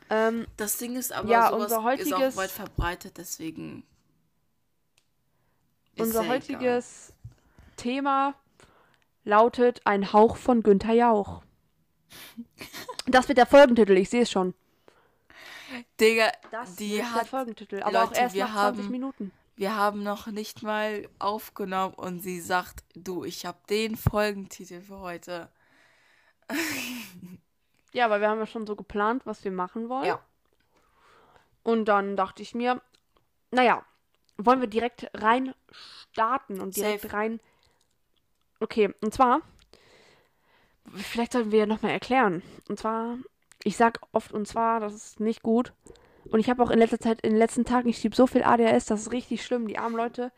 [0.09, 3.83] Ähm, Das Ding ist aber, Ja, unser ist heutiges- auch weit verbreitet, deswegen.
[5.95, 7.13] ist unser heutiges
[7.77, 8.35] Thema
[9.23, 11.41] lautet Ein Hauch von Günther Jauch.
[13.07, 14.53] Das wird der Folgentitel, ich sehe es schon.
[15.69, 15.85] Egal.
[15.99, 17.27] Digga, Das die wird der hat.
[17.27, 19.31] Folgentitel, aber auch Leute, erst wir nach 20 haben- Minuten.
[19.55, 24.99] Wir haben noch nicht mal aufgenommen und sie sagt, du, ich habe den Folgentitel für
[24.99, 25.49] heute.
[27.93, 30.05] Ja, aber wir haben ja schon so geplant, was wir machen wollen.
[30.05, 30.21] Ja.
[31.63, 32.81] Und dann dachte ich mir,
[33.51, 33.85] naja,
[34.37, 37.13] wollen wir direkt rein starten und direkt Safe.
[37.13, 37.39] rein.
[38.59, 39.41] Okay, und zwar,
[40.93, 42.41] vielleicht sollten wir ja nochmal erklären.
[42.69, 43.17] Und zwar,
[43.63, 45.73] ich sag oft und zwar, das ist nicht gut.
[46.29, 48.43] Und ich habe auch in letzter Zeit, in den letzten Tagen, ich schieb so viel
[48.43, 49.67] ADHS, das ist richtig schlimm.
[49.67, 50.31] Die armen Leute,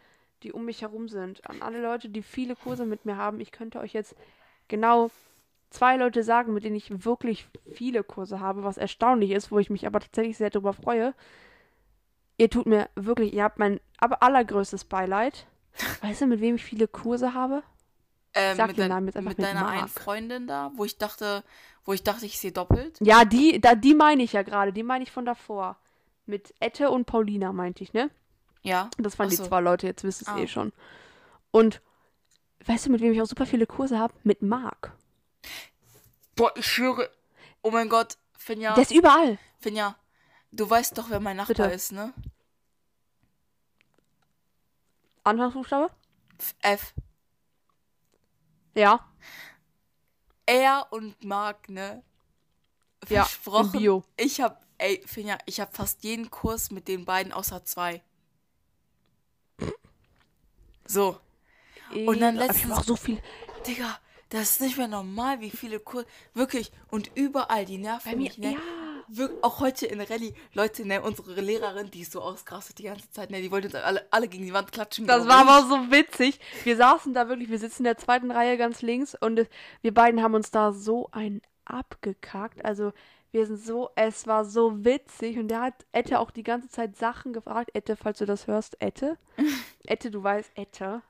[0.43, 1.47] die um mich herum sind.
[1.49, 4.15] An alle Leute, die viele Kurse mit mir haben, ich könnte euch jetzt
[4.67, 5.09] genau
[5.69, 9.69] zwei Leute sagen, mit denen ich wirklich viele Kurse habe, was erstaunlich ist, wo ich
[9.69, 11.13] mich aber tatsächlich sehr darüber freue.
[12.37, 15.47] Ihr tut mir wirklich, ihr habt mein aber allergrößtes Beileid.
[16.01, 17.63] Weißt du, mit wem ich viele Kurse habe?
[18.35, 19.89] Ähm, Sag mit, den Namen jetzt einfach mit mit deiner einen Mark.
[19.91, 21.43] Freundin da, wo ich dachte,
[21.85, 22.97] wo ich dachte, ich sehe doppelt.
[23.01, 25.77] Ja, die, da, die meine ich ja gerade, die meine ich von davor.
[26.25, 28.09] Mit Ette und Paulina meinte ich, ne?
[28.61, 28.89] Ja.
[28.97, 29.45] Das waren Ach die so.
[29.45, 30.39] zwei Leute, jetzt wisst ihr es Ah.
[30.39, 30.71] eh schon.
[31.51, 31.81] Und
[32.65, 34.13] weißt du, mit wem ich auch super viele Kurse habe?
[34.23, 34.93] Mit Marc.
[36.35, 37.09] Boah, ich schwöre.
[37.61, 39.37] Oh mein Gott, Finja, Der ist überall.
[39.59, 39.95] Finja,
[40.51, 41.69] du weißt doch, wer mein Nachbar Bitte.
[41.75, 42.13] ist, ne?
[45.23, 45.89] Anfangsbuchstabe?
[46.61, 46.93] F.
[48.75, 49.05] Ja.
[50.45, 52.03] Er und Marc, ne?
[53.09, 53.71] Ja, Versprochen.
[53.71, 54.03] Bio.
[54.17, 58.01] Ich hab, ey, Finja, ich hab fast jeden Kurs mit den beiden außer zwei.
[60.85, 61.19] So.
[62.07, 63.21] Und dann ich letztens- auch so viel.
[63.67, 66.07] Digga, das ist nicht mehr normal, wie viele Kurse.
[66.33, 66.71] Wirklich.
[66.89, 68.53] Und überall, die nerven Bei mir, mich, ne?
[68.53, 68.59] ja.
[69.41, 73.29] Auch heute in Rallye, Leute, ne, unsere Lehrerin, die ist so ausgerastet die ganze Zeit,
[73.31, 75.05] ne, die wollte uns alle, alle gegen die Wand klatschen.
[75.07, 76.39] Das war aber so witzig.
[76.63, 79.47] Wir saßen da wirklich, wir sitzen in der zweiten Reihe ganz links und
[79.81, 82.63] wir beiden haben uns da so ein abgekackt.
[82.65, 82.91] Also
[83.31, 86.95] Wir sind so, es war so witzig und der hat Ette auch die ganze Zeit
[86.95, 87.71] Sachen gefragt.
[87.73, 89.17] Ette, falls du das hörst, Ette.
[89.87, 91.01] Ette, du weißt, Ette.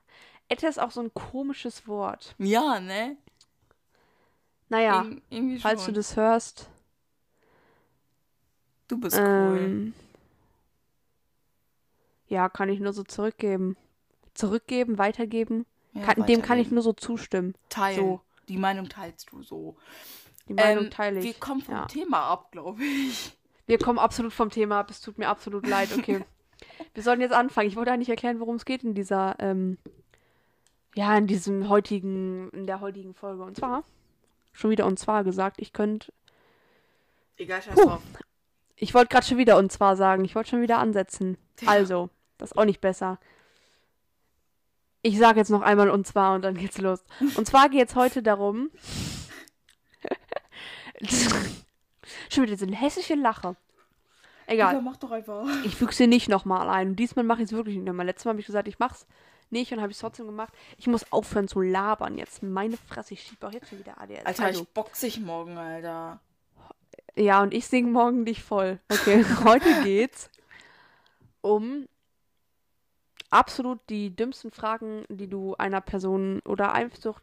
[0.48, 2.34] Ette ist auch so ein komisches Wort.
[2.38, 3.18] Ja, ne?
[4.70, 6.70] Naja, irgendwie falls du das hörst,
[8.88, 9.58] Du bist cool.
[9.58, 9.94] ähm,
[12.28, 13.76] ja, kann ich nur so zurückgeben.
[14.34, 15.66] Zurückgeben, weitergeben.
[15.92, 16.74] Ja, kann, dem kann ich weitergeben.
[16.74, 17.54] nur so zustimmen.
[17.68, 17.96] teilen.
[17.96, 18.20] so.
[18.48, 19.76] Die Meinung teilst du so.
[20.48, 21.24] Die Meinung Ähm, teile ich.
[21.24, 21.86] Wir kommen vom ja.
[21.86, 23.36] Thema ab, glaube ich.
[23.66, 24.90] Wir kommen absolut vom Thema ab.
[24.90, 25.88] Es tut mir absolut leid.
[25.96, 26.24] Okay.
[26.92, 27.68] Wir sollen jetzt anfangen.
[27.68, 29.78] Ich wollte eigentlich erklären, worum es geht in dieser, ähm,
[30.94, 33.42] ja, in diesem heutigen, in der heutigen Folge.
[33.42, 33.84] Und zwar,
[34.52, 36.12] schon wieder und zwar gesagt, ich könnte,
[37.36, 38.02] Egal, scheiß drauf.
[38.84, 40.26] Ich wollte gerade schon wieder und zwar sagen.
[40.26, 41.38] Ich wollte schon wieder ansetzen.
[41.60, 41.68] Ja.
[41.68, 43.18] Also, das ist auch nicht besser.
[45.00, 47.02] Ich sage jetzt noch einmal und zwar und dann geht's los.
[47.36, 48.70] Und zwar geht es heute darum.
[52.28, 53.56] schon wieder so eine hässliche Lache.
[54.46, 54.74] Egal.
[54.74, 55.46] Ja, mach doch einfach.
[55.64, 56.88] Ich füge sie nicht nochmal ein.
[56.88, 58.04] Und diesmal mache ich es wirklich nicht nochmal.
[58.04, 59.06] Letztes Mal habe ich gesagt, ich mach's
[59.48, 60.52] nicht und habe ich es trotzdem gemacht.
[60.76, 62.42] Ich muss aufhören zu labern jetzt.
[62.42, 64.26] Meine Fresse, ich schiebe auch jetzt schon wieder ADS.
[64.26, 66.20] Alter, also, ich box dich morgen, Alter.
[67.16, 68.80] Ja, und ich singe morgen dich voll.
[68.88, 70.30] Okay, heute geht's
[71.40, 71.86] um
[73.30, 77.20] absolut die dümmsten Fragen, die du einer Person oder einfach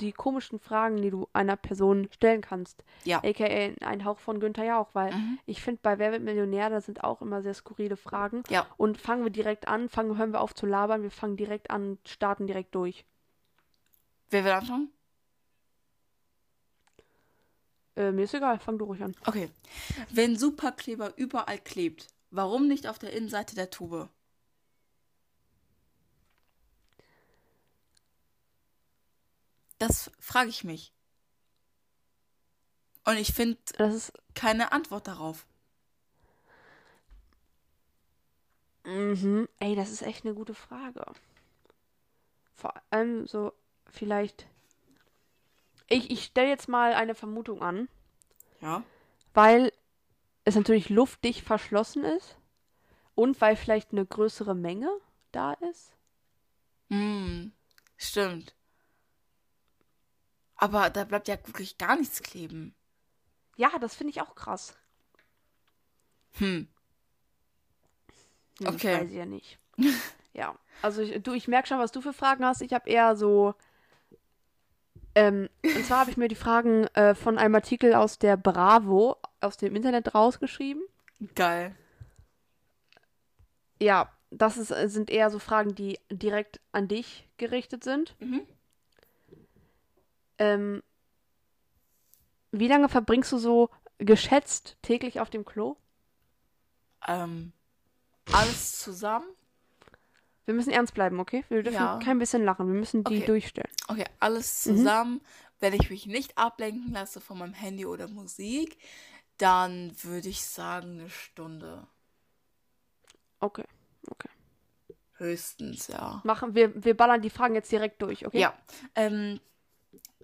[0.00, 2.82] die komischen Fragen, die du einer Person stellen kannst.
[3.04, 3.18] Ja.
[3.18, 5.38] AKA ein Hauch von Günther Jauch, weil Mhm.
[5.46, 8.42] ich finde, bei Wer wird Millionär, da sind auch immer sehr skurrile Fragen.
[8.48, 8.66] Ja.
[8.76, 11.98] Und fangen wir direkt an, fangen, hören wir auf zu labern, wir fangen direkt an,
[12.04, 13.04] starten direkt durch.
[14.30, 14.90] Wer will anfangen?
[17.96, 19.14] Äh, mir ist egal, fang du ruhig an.
[19.26, 19.50] Okay.
[20.10, 24.08] Wenn Superkleber überall klebt, warum nicht auf der Innenseite der Tube?
[29.78, 30.92] Das frage ich mich.
[33.04, 34.12] Und ich finde Das ist.
[34.34, 35.46] keine Antwort darauf.
[38.84, 39.48] Mhm.
[39.60, 41.04] Ey, das ist echt eine gute Frage.
[42.54, 43.52] Vor allem so,
[43.90, 44.46] vielleicht.
[45.88, 47.88] Ich, ich stelle jetzt mal eine Vermutung an,
[48.60, 48.82] Ja.
[49.34, 49.72] weil
[50.44, 52.36] es natürlich luftdicht verschlossen ist
[53.14, 54.88] und weil vielleicht eine größere Menge
[55.32, 55.92] da ist.
[56.90, 57.52] Hm,
[57.96, 58.54] stimmt.
[60.56, 62.74] Aber da bleibt ja wirklich gar nichts kleben.
[63.56, 64.74] Ja, das finde ich auch krass.
[66.38, 66.68] Hm.
[68.60, 68.70] Okay.
[68.92, 69.58] Das weiß ich ja nicht.
[70.32, 72.62] ja, also ich, du, ich merke schon, was du für Fragen hast.
[72.62, 73.54] Ich habe eher so.
[75.14, 79.16] Ähm, und zwar habe ich mir die Fragen äh, von einem Artikel aus der Bravo
[79.40, 80.82] aus dem Internet rausgeschrieben.
[81.34, 81.74] Geil.
[83.80, 88.16] Ja, das ist, äh, sind eher so Fragen, die direkt an dich gerichtet sind.
[88.18, 88.42] Mhm.
[90.38, 90.82] Ähm,
[92.50, 95.76] wie lange verbringst du so geschätzt täglich auf dem Klo?
[97.06, 97.52] Ähm,
[98.32, 99.26] alles zusammen?
[100.46, 101.44] Wir müssen ernst bleiben, okay?
[101.48, 101.98] Wir dürfen Ja.
[102.02, 102.66] kein bisschen lachen.
[102.66, 103.26] Wir müssen die Okay.
[103.26, 103.70] durchstellen.
[103.88, 104.76] Okay, alles Mhm.
[104.76, 105.20] zusammen.
[105.60, 108.76] Wenn ich mich nicht ablenken lasse von meinem Handy oder Musik,
[109.38, 111.86] dann würde ich sagen eine Stunde.
[113.40, 113.64] Okay.
[115.16, 116.20] Höchstens, ja.
[116.24, 118.40] Machen wir, wir ballern die Fragen jetzt direkt durch, okay?
[118.40, 118.52] Ja.
[118.96, 119.38] Ähm,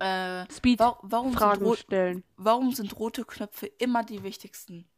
[0.01, 2.25] äh, Speed wa warum, sind Fragen rot stellen.
[2.37, 4.89] warum sind rote Knöpfe immer die wichtigsten?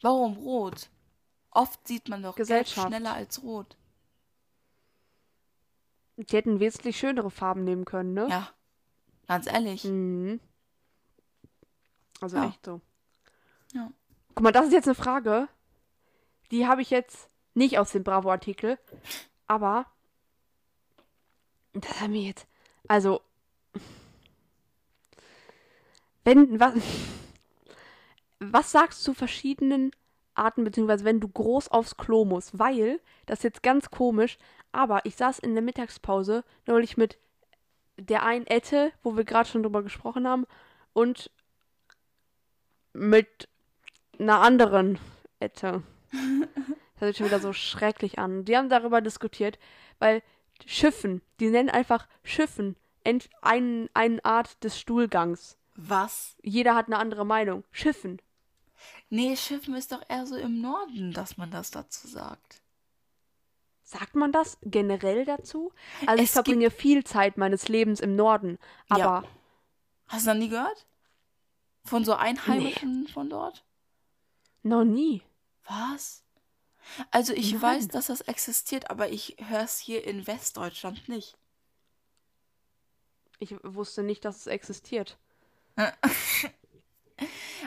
[0.00, 0.88] Warum rot?
[1.52, 2.88] Oft sieht man doch Gelb Gesellschaft.
[2.88, 3.76] schneller als rot.
[6.16, 8.28] Die hätten wesentlich schönere Farben nehmen können, ne?
[8.28, 8.50] Ja,
[9.26, 9.84] ganz ehrlich.
[9.84, 10.38] Mhm.
[12.20, 12.48] Also Ja.
[12.48, 12.80] echt so.
[13.72, 13.90] Ja.
[14.34, 15.48] Guck mal, das ist jetzt eine Frage.
[16.50, 18.78] Die habe ich jetzt nicht aus dem Bravo-Artikel.
[19.46, 19.86] Aber.
[21.72, 22.46] Das haben wir jetzt.
[22.86, 23.22] Also.
[26.24, 26.60] Wenn.
[26.60, 26.74] Was,
[28.40, 29.92] was sagst du zu verschiedenen
[30.34, 32.58] Arten, beziehungsweise wenn du groß aufs Klo musst?
[32.58, 34.38] Weil, das ist jetzt ganz komisch,
[34.72, 37.18] aber ich saß in der Mittagspause neulich mit
[37.98, 40.46] der einen Ette, wo wir gerade schon drüber gesprochen haben,
[40.92, 41.30] und
[42.92, 43.48] mit
[44.18, 44.98] einer anderen
[45.38, 45.82] Ette.
[46.94, 48.44] Das hört sich schon wieder so schrecklich an.
[48.44, 49.58] Die haben darüber diskutiert,
[50.00, 50.22] weil
[50.66, 55.56] Schiffen, die nennen einfach Schiffen ent- ein, eine Art des Stuhlgangs.
[55.76, 56.36] Was?
[56.42, 57.64] Jeder hat eine andere Meinung.
[57.70, 58.20] Schiffen.
[59.08, 62.62] Nee, Schiffen ist doch eher so im Norden, dass man das dazu sagt.
[63.82, 65.72] Sagt man das generell dazu?
[66.06, 68.96] Also ich Es gibt- verbringe viel Zeit meines Lebens im Norden, Ja.
[68.96, 69.28] aber
[70.06, 70.86] Hast du noch nie gehört?
[71.84, 73.64] Von so Einheimischen von dort?
[74.62, 75.22] noch nie.
[75.64, 76.22] Was?
[77.10, 77.62] Also ich Nein.
[77.62, 81.36] weiß, dass das existiert, aber ich höre es hier in Westdeutschland nicht.
[83.38, 85.16] Ich wusste nicht, dass es existiert.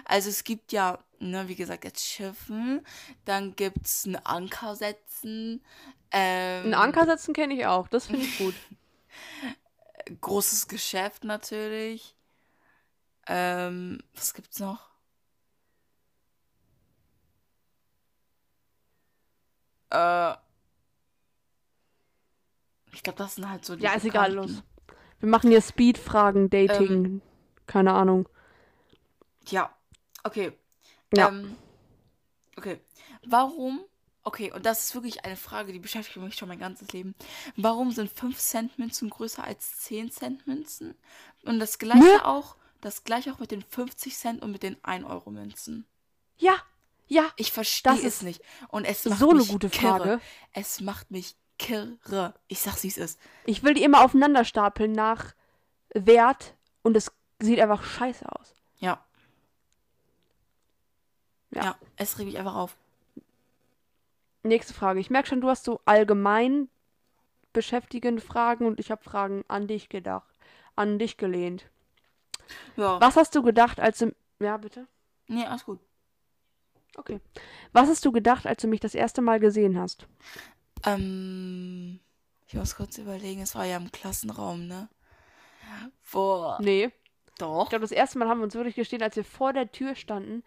[0.05, 2.85] Also es gibt ja, ne, wie gesagt, jetzt Schiffen,
[3.25, 5.63] dann gibt's ein Anker setzen.
[6.11, 7.87] Ähm, Ein Anker setzen kenne ich auch.
[7.87, 8.55] Das finde ich gut.
[10.21, 12.15] großes Geschäft natürlich.
[13.27, 14.89] Ähm, was gibt's noch?
[19.89, 20.33] Äh,
[22.91, 24.63] ich glaube, das sind halt so die Ja, ist egal, los.
[25.19, 27.21] Wir machen hier Speed-Fragen, Dating.
[27.65, 28.27] Keine Ahnung.
[29.47, 29.73] Ja,
[30.23, 30.53] okay.
[31.15, 31.29] Ja.
[31.29, 31.55] Ähm,
[32.57, 32.79] okay.
[33.25, 33.81] Warum?
[34.25, 37.13] Okay, und das ist wirklich eine Frage, die beschäftigt mich schon mein ganzes Leben.
[37.57, 40.95] Warum sind 5 Cent Münzen größer als 10 Cent Münzen?
[41.43, 42.25] Und das gleiche Ne?
[42.25, 45.85] auch, das gleiche auch mit den 50 Cent und mit den 1 Euro Münzen.
[46.37, 46.55] Ja,
[47.07, 47.29] ja.
[47.35, 48.41] Ich verstehe Das es ist nicht.
[48.69, 49.97] Und es macht so eine mich gute kirre.
[49.97, 50.21] Frage.
[50.53, 52.33] Es macht mich kirre.
[52.47, 53.19] Ich sag's, wie es ist.
[53.45, 55.33] Ich will die immer aufeinander stapeln nach
[55.93, 58.55] Wert und es sieht einfach scheiße aus.
[58.79, 59.05] Ja.
[61.53, 61.63] Ja.
[61.63, 62.75] Ja, es regt mich einfach auf.
[64.43, 64.99] Nächste Frage.
[64.99, 66.69] Ich merke schon, du hast so allgemein
[67.53, 70.33] beschäftigende Fragen und ich habe Fragen an dich gedacht,
[70.75, 71.69] an dich gelehnt.
[72.75, 72.99] Ja.
[72.99, 74.13] Was hast du gedacht, als du...
[74.39, 74.87] Ja, bitte?
[75.27, 75.79] Nee, alles gut.
[76.95, 77.21] Okay.
[77.71, 80.07] Was hast du gedacht, als du mich das erste Mal gesehen hast?
[80.85, 81.99] Ähm,
[82.47, 84.89] ich muss kurz überlegen, es war ja im Klassenraum, ne?
[86.11, 86.57] Boah.
[86.61, 86.85] Nee.
[86.85, 87.69] Ich Doch.
[87.69, 90.43] glaube, das erste Mal haben wir uns wirklich gestehen, als wir vor der Tür standen.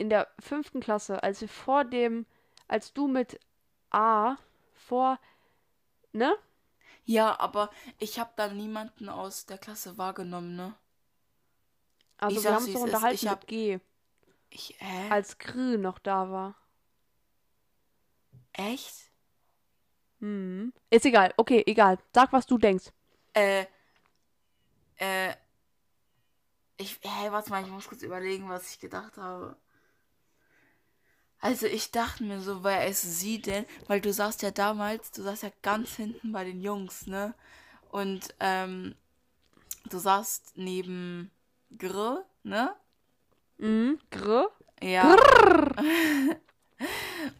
[0.00, 2.24] In der fünften Klasse, als wir vor dem,
[2.68, 3.38] als du mit
[3.90, 4.36] A
[4.72, 5.18] vor,
[6.14, 6.34] ne?
[7.04, 10.74] Ja, aber ich habe da niemanden aus der Klasse wahrgenommen, ne?
[12.16, 12.86] Also Ich wir haben uns doch ist.
[12.86, 13.78] unterhalten Ich hab- mit G,
[14.48, 15.10] Ich, hä?
[15.10, 16.54] als Grü noch da war.
[18.54, 19.10] Echt?
[20.20, 20.72] Hm.
[20.88, 21.34] Ist egal.
[21.36, 21.98] Okay, egal.
[22.14, 22.90] Sag, was du denkst.
[23.34, 23.66] Äh,
[24.96, 25.34] äh,
[26.78, 29.56] ich, hä, warte mal, ich muss kurz überlegen, was ich gedacht habe.
[31.40, 33.64] Also ich dachte mir so, wer ist sie denn?
[33.86, 37.34] Weil du saßt ja damals, du saßt ja ganz hinten bei den Jungs, ne?
[37.90, 38.94] Und, ähm,
[39.88, 41.30] du saßt neben
[41.76, 42.74] Gr, ne?
[43.58, 43.98] Mhm.
[44.10, 44.44] Grü?
[44.82, 45.16] Ja.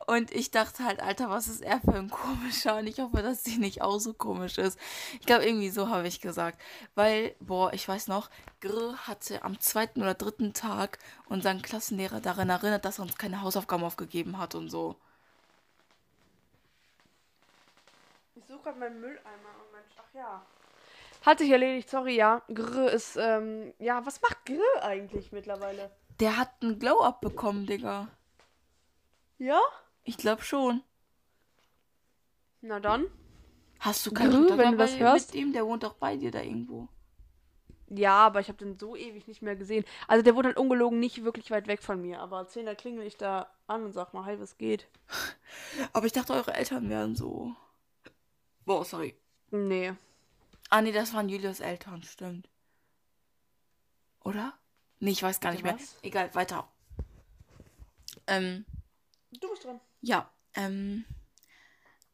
[0.07, 2.77] Und ich dachte halt, Alter, was ist er für ein komischer?
[2.79, 4.79] Und ich hoffe, dass sie nicht auch so komisch ist.
[5.21, 6.61] Ich glaube, irgendwie so habe ich gesagt.
[6.95, 12.51] Weil, boah, ich weiß noch, Gr hatte am zweiten oder dritten Tag unseren Klassenlehrer daran
[12.51, 14.97] erinnert, dass er uns keine Hausaufgaben aufgegeben hat und so.
[18.35, 19.83] Ich suche gerade meinen Mülleimer und mein.
[19.99, 20.43] Ach ja.
[21.25, 22.43] Hat sich erledigt, sorry, ja.
[22.53, 23.73] Grü ist, ähm.
[23.79, 25.91] Ja, was macht Grü eigentlich mittlerweile?
[26.19, 28.09] Der hat einen Glow-Up bekommen, Digga.
[29.41, 29.59] Ja?
[30.05, 30.83] Ich glaube schon.
[32.61, 33.07] Na dann.
[33.79, 35.33] Hast du keinen Kontakt wenn du mehr das bei- hörst?
[35.35, 35.53] mit ihm?
[35.55, 36.89] Der wohnt doch bei dir da irgendwo.
[37.89, 39.85] Ja, aber ich habe den so ewig nicht mehr gesehen.
[40.07, 42.21] Also der wohnt halt ungelogen nicht wirklich weit weg von mir.
[42.21, 44.87] Aber 10 da klingel ich da an und sag mal, hi, was geht?
[45.95, 47.55] Aber ich dachte, eure Eltern wären so.
[48.67, 49.17] Boah, sorry.
[49.51, 49.95] Nee.
[50.69, 52.49] Ah, nee, das waren Julias Eltern, stimmt.
[54.23, 54.53] Oder?
[55.01, 55.75] Nee, ich weiß gar nicht mehr.
[55.75, 55.97] Was?
[56.03, 56.69] Egal, weiter.
[58.27, 58.67] Ähm,
[59.33, 59.81] Du bist dran.
[60.01, 61.05] ja, ähm,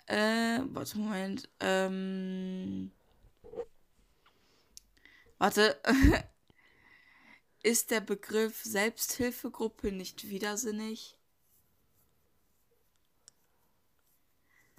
[0.07, 2.93] äh, warte, Moment, ähm,
[5.39, 5.81] warte.
[7.63, 11.17] Ist der Begriff Selbsthilfegruppe nicht widersinnig?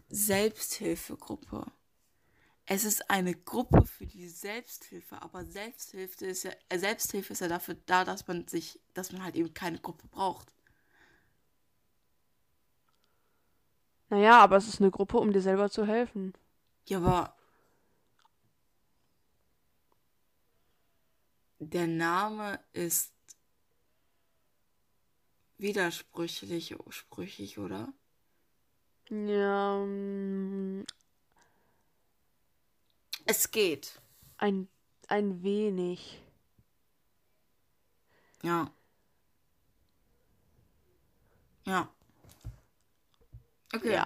[0.10, 1.70] Selbsthilfegruppe.
[2.66, 7.50] Es ist eine Gruppe für die Selbsthilfe, aber Selbsthilfe ist ja, äh, Selbsthilfe ist ja
[7.50, 10.54] dafür da, dass man sich, dass man halt eben keine Gruppe braucht.
[14.10, 16.34] Naja, aber es ist eine Gruppe, um dir selber zu helfen.
[16.88, 17.36] Ja, aber
[21.60, 23.12] der Name ist
[25.58, 27.94] widersprüchlich, sprüchig, oder?
[29.10, 30.84] Ja, mm,
[33.26, 34.02] Es geht.
[34.38, 34.68] ein,
[35.08, 36.22] ein wenig.
[38.44, 38.72] Ja.
[41.66, 41.90] Ja.
[43.74, 43.94] Okay.
[43.94, 44.06] Ja.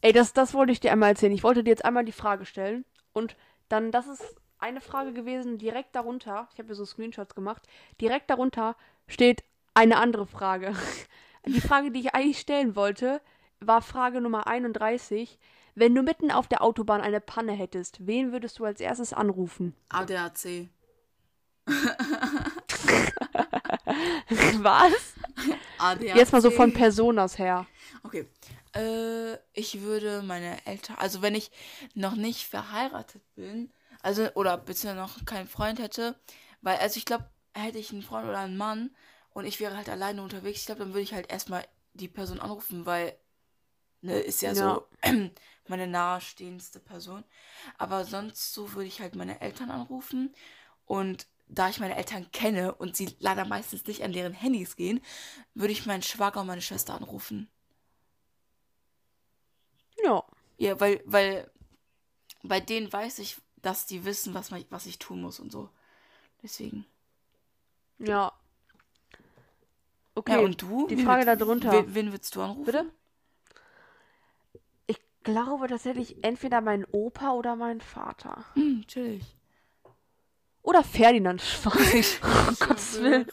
[0.00, 1.32] Ey, das, das wollte ich dir einmal erzählen.
[1.32, 2.84] Ich wollte dir jetzt einmal die Frage stellen.
[3.12, 3.36] Und
[3.68, 7.62] dann, das ist eine Frage gewesen, direkt darunter, ich habe mir so Screenshots gemacht,
[8.00, 8.76] direkt darunter
[9.06, 9.44] steht
[9.74, 10.74] eine andere Frage.
[11.46, 13.20] Die Frage, die ich eigentlich stellen wollte,
[13.60, 15.38] war Frage Nummer 31.
[15.76, 19.76] Wenn du mitten auf der Autobahn eine Panne hättest, wen würdest du als erstes anrufen?
[19.88, 20.68] ADAC.
[24.58, 25.14] Was?
[25.78, 26.16] ADAC.
[26.16, 27.66] Jetzt mal so von Personas her.
[28.02, 28.26] Okay.
[28.74, 31.50] Äh, ich würde meine Eltern, also wenn ich
[31.94, 33.70] noch nicht verheiratet bin,
[34.02, 36.14] Also, oder beziehungsweise noch keinen Freund hätte.
[36.62, 38.94] Weil, also ich glaube, hätte ich einen Freund oder einen Mann
[39.30, 41.64] und ich wäre halt alleine unterwegs, ich glaube, dann würde ich halt erstmal
[41.94, 43.16] die Person anrufen, weil,
[44.02, 44.54] ne, ist ja, Ja.
[44.54, 44.86] so
[45.68, 47.24] meine nahestehendste Person.
[47.78, 50.34] Aber sonst so würde ich halt meine Eltern anrufen.
[50.86, 55.00] Und da ich meine Eltern kenne und sie leider meistens nicht an deren Handys gehen,
[55.54, 57.48] würde ich meinen Schwager und meine Schwester anrufen.
[60.02, 60.24] Ja.
[60.58, 61.50] Ja, weil, weil
[62.42, 65.70] bei denen weiß ich, dass die wissen, was, man, was ich tun muss und so.
[66.42, 66.86] Deswegen.
[67.98, 68.32] Ja.
[70.14, 70.32] Okay.
[70.32, 70.86] Ja, und du?
[70.88, 71.72] Die Frage da drunter.
[71.72, 72.64] Wen, wen würdest du anrufen?
[72.64, 72.86] Bitte?
[74.86, 78.44] Ich glaube tatsächlich entweder mein Opa oder mein Vater.
[78.54, 79.35] Hm, chillig.
[80.66, 82.20] Oder Ferdinand Schweig.
[82.48, 83.24] um Gottes Willen.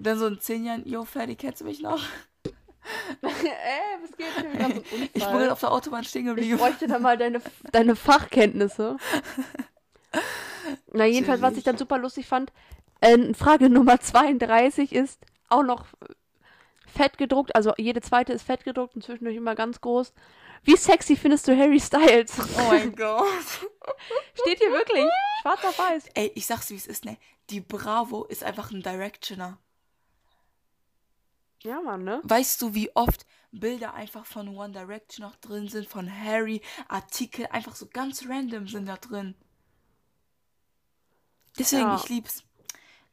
[0.00, 2.00] Dann so in zehn Jahren, yo, Ferdi, kennst du mich noch?
[3.22, 3.30] Ey,
[4.00, 4.64] was geht denn?
[4.64, 6.58] Einen Ich bin gerade auf der Autobahn stehen Ich geblieben.
[6.58, 8.98] bräuchte da mal deine, deine Fachkenntnisse.
[10.92, 12.52] Na, jedenfalls, was ich dann super lustig fand,
[13.00, 15.18] äh, Frage Nummer 32 ist
[15.48, 15.86] auch noch
[16.90, 20.12] fett gedruckt, also jede zweite ist fett gedruckt und zwischendurch immer ganz groß.
[20.62, 22.36] Wie sexy findest du Harry Styles?
[22.58, 23.26] Oh mein Gott.
[24.34, 25.06] Steht hier wirklich,
[25.42, 26.08] schwarz auf weiß.
[26.14, 27.16] Ey, ich sag's wie es ist, ne?
[27.48, 29.58] Die Bravo ist einfach ein Directioner.
[31.62, 32.20] Ja, Mann, ne?
[32.24, 37.46] Weißt du, wie oft Bilder einfach von One Direction noch drin sind, von Harry, Artikel,
[37.46, 39.34] einfach so ganz random sind da drin.
[41.58, 41.96] Deswegen, Ja.
[41.96, 42.44] ich lieb's.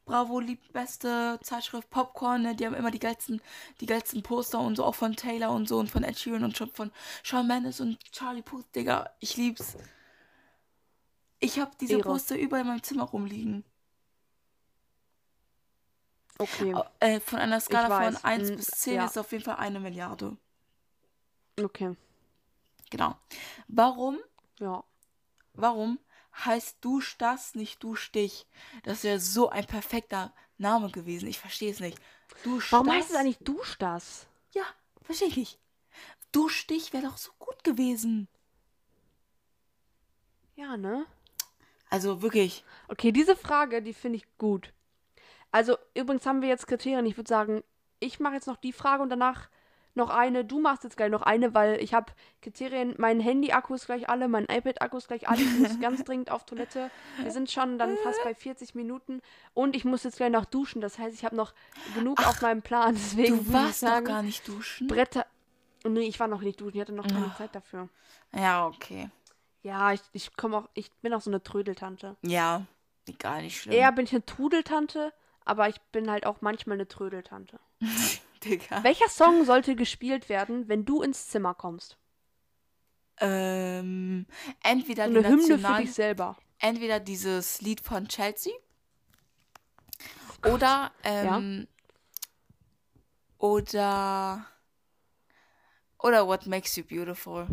[0.08, 2.56] Bravo liebt beste Zeitschrift Popcorn, ne?
[2.56, 3.42] Die haben immer die geilsten,
[3.80, 6.56] die geilsten Poster und so, auch von Taylor und so und von Ed Sheeran und
[6.56, 6.90] schon von
[7.22, 9.10] Shawn Mendes und Charlie Puth, Digga.
[9.20, 9.76] Ich lieb's.
[11.40, 12.02] Ich hab diese Ehre.
[12.02, 13.64] Poster überall in meinem Zimmer rumliegen.
[16.38, 18.24] Okay, Äh, von einer Skala von weiß.
[18.24, 19.04] 1 Mm, bis 10 ja.
[19.04, 20.36] ist auf jeden Fall eine Milliarde.
[21.62, 21.96] okay,
[22.90, 23.16] Genau.
[23.68, 24.18] Warum,
[24.60, 24.82] ja.
[25.54, 25.98] warum
[26.44, 28.46] heißt Dusch das nicht Dusch dich?
[28.82, 31.28] Das wäre so ein perfekter Name gewesen.
[31.28, 31.98] Ich verstehe es nicht.
[32.44, 34.26] Dusch Warum heißt es eigentlich Dusch das?
[34.52, 34.64] Ja,
[35.02, 35.58] verstehe ich nicht.
[36.32, 38.28] Dusch dich wäre doch so gut gewesen.
[40.56, 41.06] Ja, ne?
[41.90, 42.64] Also wirklich.
[42.88, 44.72] Okay, diese Frage, die finde ich gut.
[45.50, 47.06] Also, übrigens haben wir jetzt Kriterien.
[47.06, 47.64] Ich würde sagen,
[48.00, 49.48] ich mache jetzt noch die Frage und danach
[49.94, 50.44] noch eine.
[50.44, 52.12] Du machst jetzt gleich noch eine, weil ich habe
[52.42, 52.94] Kriterien.
[52.98, 55.40] Mein Handy-Akku ist gleich alle, mein iPad-Akku ist gleich alle.
[55.40, 56.90] Ich muss ganz dringend auf Toilette.
[57.22, 59.20] Wir sind schon dann fast bei 40 Minuten
[59.54, 60.80] und ich muss jetzt gleich noch duschen.
[60.80, 61.52] Das heißt, ich habe noch
[61.94, 62.94] genug auf meinem Plan.
[62.94, 64.86] Deswegen Du warst sagen, gar nicht duschen.
[64.86, 65.26] Bretter.
[65.84, 66.76] Nee, ich war noch nicht duschen.
[66.76, 67.34] Ich hatte noch keine Ah.
[67.36, 67.88] Zeit dafür.
[68.34, 69.10] Ja, okay.
[69.62, 70.68] Ja, ich, ich komme auch.
[70.74, 72.16] Ich bin auch so eine Trödeltante.
[72.22, 72.62] Ja,
[73.08, 73.74] egal, nicht schlimm.
[73.74, 75.12] Eher bin ich eine Trudeltante,
[75.44, 77.58] aber ich bin halt auch manchmal eine Trödeltante.
[78.44, 78.82] Digga.
[78.84, 81.98] Welcher Song sollte gespielt werden, wenn du ins Zimmer kommst?
[83.20, 84.26] Ähm,
[84.62, 86.36] entweder eine Hymne für dich selber.
[86.58, 88.52] entweder dieses Lied von Chelsea
[90.44, 91.66] oder ähm,
[93.38, 94.46] oder
[95.98, 97.48] oder What Makes You Beautiful.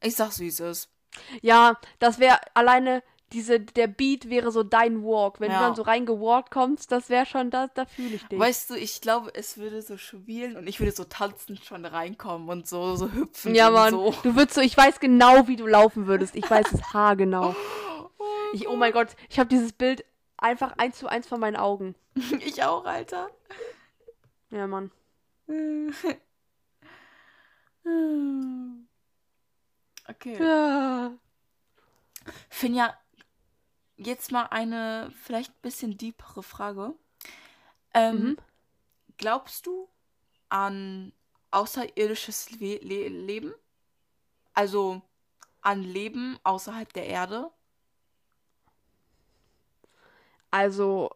[0.00, 0.88] Ich sag's wie es ist.
[1.42, 3.02] Ja, das wäre alleine
[3.32, 5.40] diese, der Beat wäre so dein Walk.
[5.40, 5.58] Wenn Ja.
[5.58, 8.38] du dann so reingewalkt kommst, das wäre schon, da, da fühle ich dich.
[8.38, 12.48] Weißt du, ich glaube, es würde so spielen und ich würde so tanzend schon reinkommen
[12.48, 13.90] und so so hüpfen ja, Mann.
[13.90, 14.14] so.
[14.22, 16.36] Du würdest so, ich weiß genau, wie du laufen würdest.
[16.36, 17.54] Ich weiß es haargenau.
[18.52, 20.04] Ich, oh mein Gott, ich habe dieses Bild
[20.36, 21.94] einfach eins zu eins vor meinen Augen.
[22.40, 23.28] Ich auch, Alter.
[24.50, 24.90] Ja, Mann.
[30.08, 30.38] Okay.
[30.40, 31.12] Ja.
[32.48, 32.94] Finja,
[33.96, 36.94] jetzt mal eine vielleicht ein bisschen deepere Frage.
[37.94, 38.38] Ähm, Mhm.
[39.18, 39.88] Glaubst du
[40.50, 41.12] an
[41.50, 43.54] außerirdisches Le Le Leben?
[44.54, 45.02] Also
[45.62, 47.50] an Leben außerhalb der Erde?
[50.50, 51.10] Also,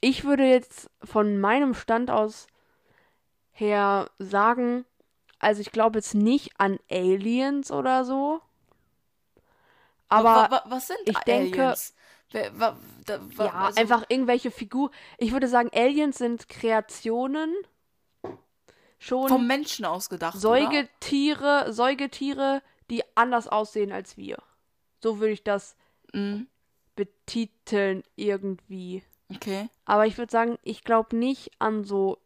[0.00, 2.46] ich würde jetzt von meinem Stand aus
[3.52, 4.84] her sagen,
[5.38, 8.40] also ich glaube jetzt nicht an Aliens oder so.
[10.12, 11.94] Aber wa wa was sind ich denke- Aliens?
[12.30, 12.76] Wer, wa,
[13.38, 14.90] ja, also- einfach irgendwelche Figur.
[15.18, 17.54] Ich würde sagen, Aliens sind Kreationen.
[18.98, 20.40] Schon vom Menschen ausgedacht, oder?
[20.40, 24.38] Säugetiere, Säugetiere, die anders aussehen als wir.
[25.02, 25.76] So würde ich das
[26.14, 26.46] Mhm.
[26.94, 29.02] betiteln irgendwie.
[29.34, 29.68] Okay.
[29.84, 32.18] Aber ich würde sagen, ich glaube nicht an so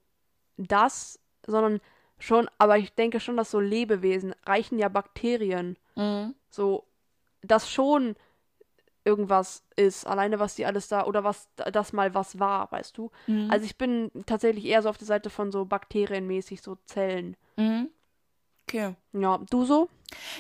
[0.59, 1.81] das, sondern
[2.19, 5.79] schon, aber ich denke schon, dass so Lebewesen reichen ja Bakterien.
[5.95, 6.35] Mhm.
[6.51, 6.86] So,
[7.47, 8.17] dass schon
[9.05, 13.11] irgendwas ist, alleine was die alles da, oder was das mal was war, weißt du?
[13.29, 13.51] Mhm.
[13.51, 17.37] Also ich bin tatsächlich eher so auf der Seite von so bakterienmäßig, so Zellen.
[17.57, 17.91] Mhm.
[18.69, 18.97] Okay.
[19.13, 19.89] Ja, du so?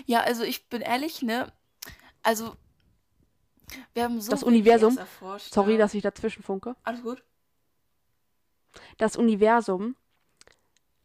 [0.04, 1.52] Ja, also ich bin ehrlich, ne?
[2.24, 2.56] Also,
[3.94, 4.98] wir haben so Das Universum?
[4.98, 5.54] Erforscht.
[5.54, 5.78] Sorry, ja.
[5.78, 6.74] dass ich dazwischen funke.
[6.82, 7.22] Alles gut?
[8.98, 9.94] Das Universum,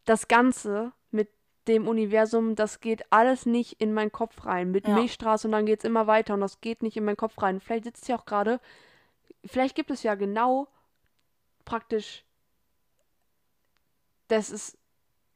[0.04, 0.92] das Ganze
[1.68, 4.70] dem Universum, das geht alles nicht in meinen Kopf rein.
[4.70, 4.94] Mit Ja.
[4.94, 7.60] Milchstraße und dann geht's immer weiter und das geht nicht in meinen Kopf rein.
[7.60, 8.60] Vielleicht sitzt ja auch gerade,
[9.44, 10.66] vielleicht gibt es ja genau
[11.64, 12.24] praktisch,
[14.28, 14.76] das ist,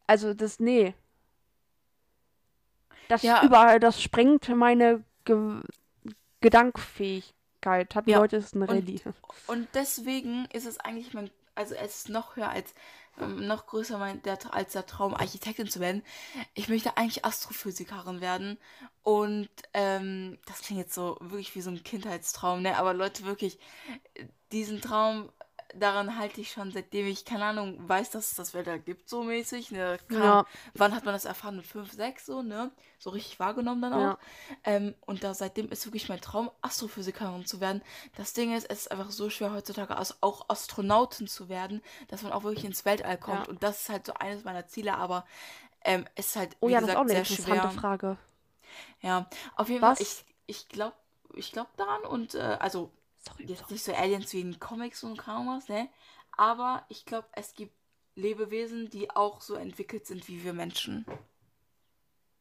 [0.07, 0.95] also das, nee.
[3.09, 3.45] Das Ja.
[3.45, 5.61] überall, das sprengt meine Ge
[6.41, 7.95] Gedankfähigkeit.
[7.95, 9.01] Hatten Ja, Leute, ist eine und- Rallye.
[9.47, 12.75] Und deswegen ist es eigentlich mein, also es ist noch höher als,
[13.21, 16.03] ähm, noch größer mein, der, als der Traum, Architektin zu werden.
[16.55, 18.59] Ich möchte eigentlich Astrophysikerin werden.
[19.03, 22.77] Und ähm, das klingt jetzt so wirklich wie so ein Kindheitstraum, ne?
[22.79, 23.59] Aber Leute, wirklich,
[24.53, 25.31] diesen Traum,
[25.75, 29.23] daran halte ich schon, seitdem ich, keine Ahnung, weiß, dass es das Weltall gibt, so
[29.25, 29.71] mäßig.
[29.71, 29.99] Ne?
[30.09, 30.45] Keine Ja.
[30.75, 31.57] Wann hat man das erfahren?
[31.57, 32.71] Mit 5, 6 so, ne?
[32.99, 33.99] So richtig wahrgenommen dann auch.
[34.01, 34.19] Ja.
[34.65, 37.83] Ähm, und da seitdem ist wirklich mein Traum, Astrophysikerin zu werden.
[38.17, 42.23] Das Ding ist, es ist einfach so schwer heutzutage as- auch Astronautin zu werden, dass
[42.23, 43.47] man auch wirklich ins Weltall kommt.
[43.47, 43.51] Ja.
[43.51, 45.25] Und das ist halt so eines meiner Ziele, aber
[45.85, 47.71] ähm, es ist halt, Oh wie ja, das ist gesagt, auch eine sehr interessante schwer.
[47.71, 48.19] Frage.
[49.01, 49.99] Ja, auf jeden Was?
[49.99, 50.95] Fall, ich, ich glaube
[51.35, 52.91] ich glaub daran und äh, also
[53.39, 55.89] Jetzt nicht so Aliens wie in Comics und kaum was, ne?
[56.37, 57.75] Aber ich glaube, es gibt
[58.15, 61.05] Lebewesen, die auch so entwickelt sind wie wir Menschen.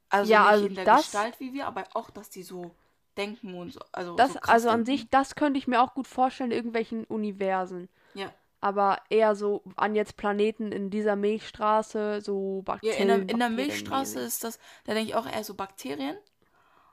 [0.10, 2.76] Also Ja, nicht also in der das- Gestalt wie wir, aber auch, dass die so
[3.18, 3.80] denken und so.
[3.92, 4.86] Also, Das, so also an denken.
[5.02, 7.90] sich, das könnte ich mir auch gut vorstellen, in irgendwelchen Universen.
[8.14, 8.34] Ja.
[8.62, 13.02] Aber eher so an jetzt Planeten in dieser Milchstraße, so Ja, Bakterien.
[13.02, 16.18] in der, in der Milchstraße ist das, da denke ich auch eher so Bakterien.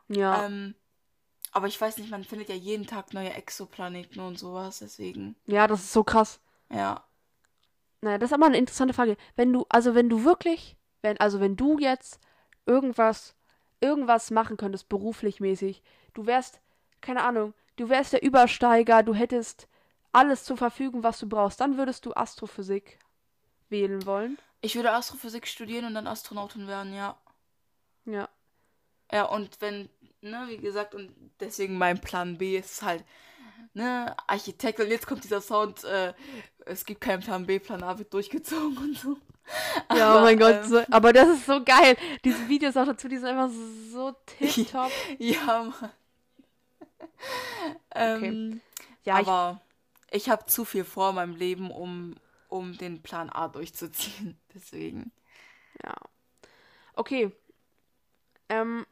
[0.09, 0.74] Ja, Ähm,
[1.53, 5.36] aber ich weiß nicht, man findet ja jeden Tag neue Exoplaneten und sowas, deswegen.
[5.46, 6.40] ja, das ist so krass.
[6.70, 7.05] Ja.
[8.00, 9.16] Naja, das ist aber eine interessante Frage.
[9.36, 12.18] Wenn du, also wenn du wirklich, wenn, also wenn du jetzt
[12.66, 13.36] irgendwas,
[13.80, 15.82] irgendwas machen könntest, beruflich mäßig,
[16.14, 16.61] du wärst,
[17.00, 19.68] keine Ahnung, du wärst der Übersteiger, du hättest
[20.11, 22.98] alles zur Verfügung, was du brauchst, dann würdest du Astrophysik
[23.68, 24.38] wählen wollen.
[24.61, 27.16] Ich würde Astrophysik studieren und dann Astronautin werden, ja.
[28.05, 28.28] Ja.
[29.11, 29.90] Ja, und wenn,
[30.22, 33.04] ne, wie gesagt, und deswegen mein Plan B ist halt,
[33.74, 36.14] ne, Architekt, und jetzt kommt dieser Sound, äh,
[36.66, 39.18] es gibt keinen Plan B, Plan A wird durchgezogen und so.
[39.94, 41.96] Ja, Aber, oh mein Gott, ähm, so, aber das ist so geil.
[42.24, 43.50] Diese Videos auch dazu, die sind einfach
[43.92, 44.90] so tipptopp.
[45.18, 45.90] Ja, Mann.
[47.94, 48.60] ähm,
[49.04, 49.60] Ja, ich, aber
[50.10, 52.14] ich, habe zu viel vor in meinem Leben, um,
[52.48, 54.38] um den Plan A durchzuziehen.
[54.54, 55.12] Deswegen.
[55.84, 55.94] ja.
[56.94, 57.32] Okay.
[58.48, 58.86] Ähm,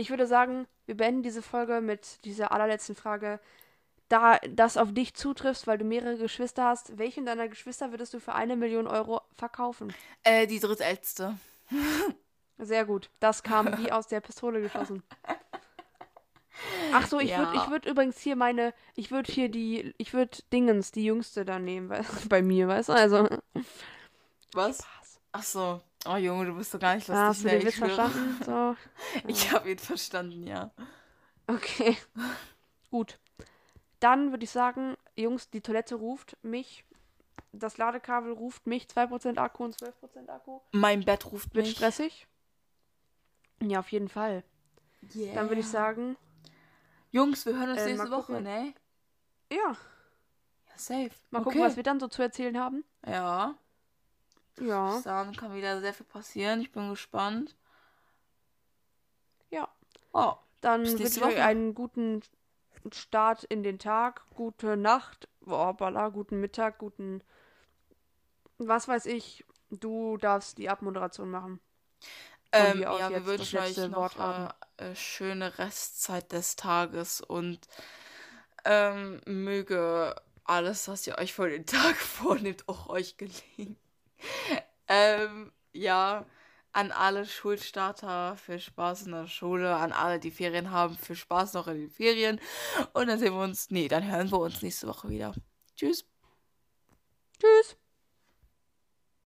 [0.00, 3.38] ich würde sagen, wir beenden diese Folge mit dieser allerletzten Frage.
[4.08, 8.18] Da das auf dich zutrifft, weil du mehrere Geschwister hast, welchen deiner Geschwister würdest du
[8.18, 9.94] für eine Million Euro verkaufen?
[10.24, 11.36] Äh, die drittälteste.
[12.58, 13.10] Sehr gut.
[13.20, 15.02] Das kam wie aus der Pistole geschossen.
[16.92, 17.62] Ach so, ich würde Ja.
[17.64, 21.58] ich würd übrigens hier meine, ich würde hier die, ich würde Dingens, die jüngste da
[21.58, 22.92] nehmen, weil, bei mir, weißt du?
[22.94, 23.28] Also,
[24.54, 24.80] Was?
[25.32, 25.80] Ach so.
[26.06, 27.24] Oh Junge, du bist doch gar nicht lustig.
[27.26, 28.36] hast du den Ich Witz verstanden?
[28.44, 28.76] So,
[29.26, 30.70] Ich habe ihn verstanden, ja.
[31.46, 31.96] okay.
[32.90, 33.18] Gut.
[34.00, 36.84] Dann würde ich sagen, Jungs, die Toilette ruft mich,
[37.52, 40.60] das Ladekabel ruft mich, 2% Akku und 12% Akku.
[40.72, 41.76] Mein Bett ruft Wird mich.
[41.76, 42.26] stressig?
[43.62, 44.42] Ja, auf jeden Fall.
[45.14, 45.34] Yeah.
[45.34, 46.16] Dann würde ich sagen,
[47.10, 48.72] Jungs, wir hören uns Äh, nächste Woche, ne?
[49.52, 49.76] ja, Ja,
[50.76, 51.10] safe.
[51.30, 51.44] mal okay.
[51.44, 52.84] gucken, was wir dann so zu erzählen haben.
[53.06, 53.54] Ja.
[54.58, 55.00] Ja.
[55.04, 56.60] Dann kann wieder sehr viel passieren.
[56.60, 57.56] Ich bin gespannt.
[59.50, 59.68] Ja.
[60.12, 60.34] Oh.
[60.60, 62.22] Dann wünsche ich euch einen guten
[62.92, 67.22] Start in den Tag, gute Nacht, boah, balla, guten Mittag, guten.
[68.58, 69.44] Was weiß ich.
[69.70, 71.60] Du darfst die Abmoderation machen.
[72.52, 74.48] Ähm, ja, wir wünschen euch noch äh,
[74.90, 77.60] äh, schöne Restzeit des Tages und
[78.64, 83.76] ähm, möge alles, was ihr euch für den Tag vornehmt, auch euch gelingen.
[84.88, 86.26] ähm, ja,
[86.72, 91.54] an alle Schulstarter, für Spaß in der Schule, an alle, die Ferien haben, für Spaß
[91.54, 92.40] noch in den Ferien.
[92.92, 95.34] Und dann sehen wir uns, nee, dann hören wir uns nächste Woche wieder.
[95.76, 96.04] Tschüss.
[97.40, 97.79] Tschüss.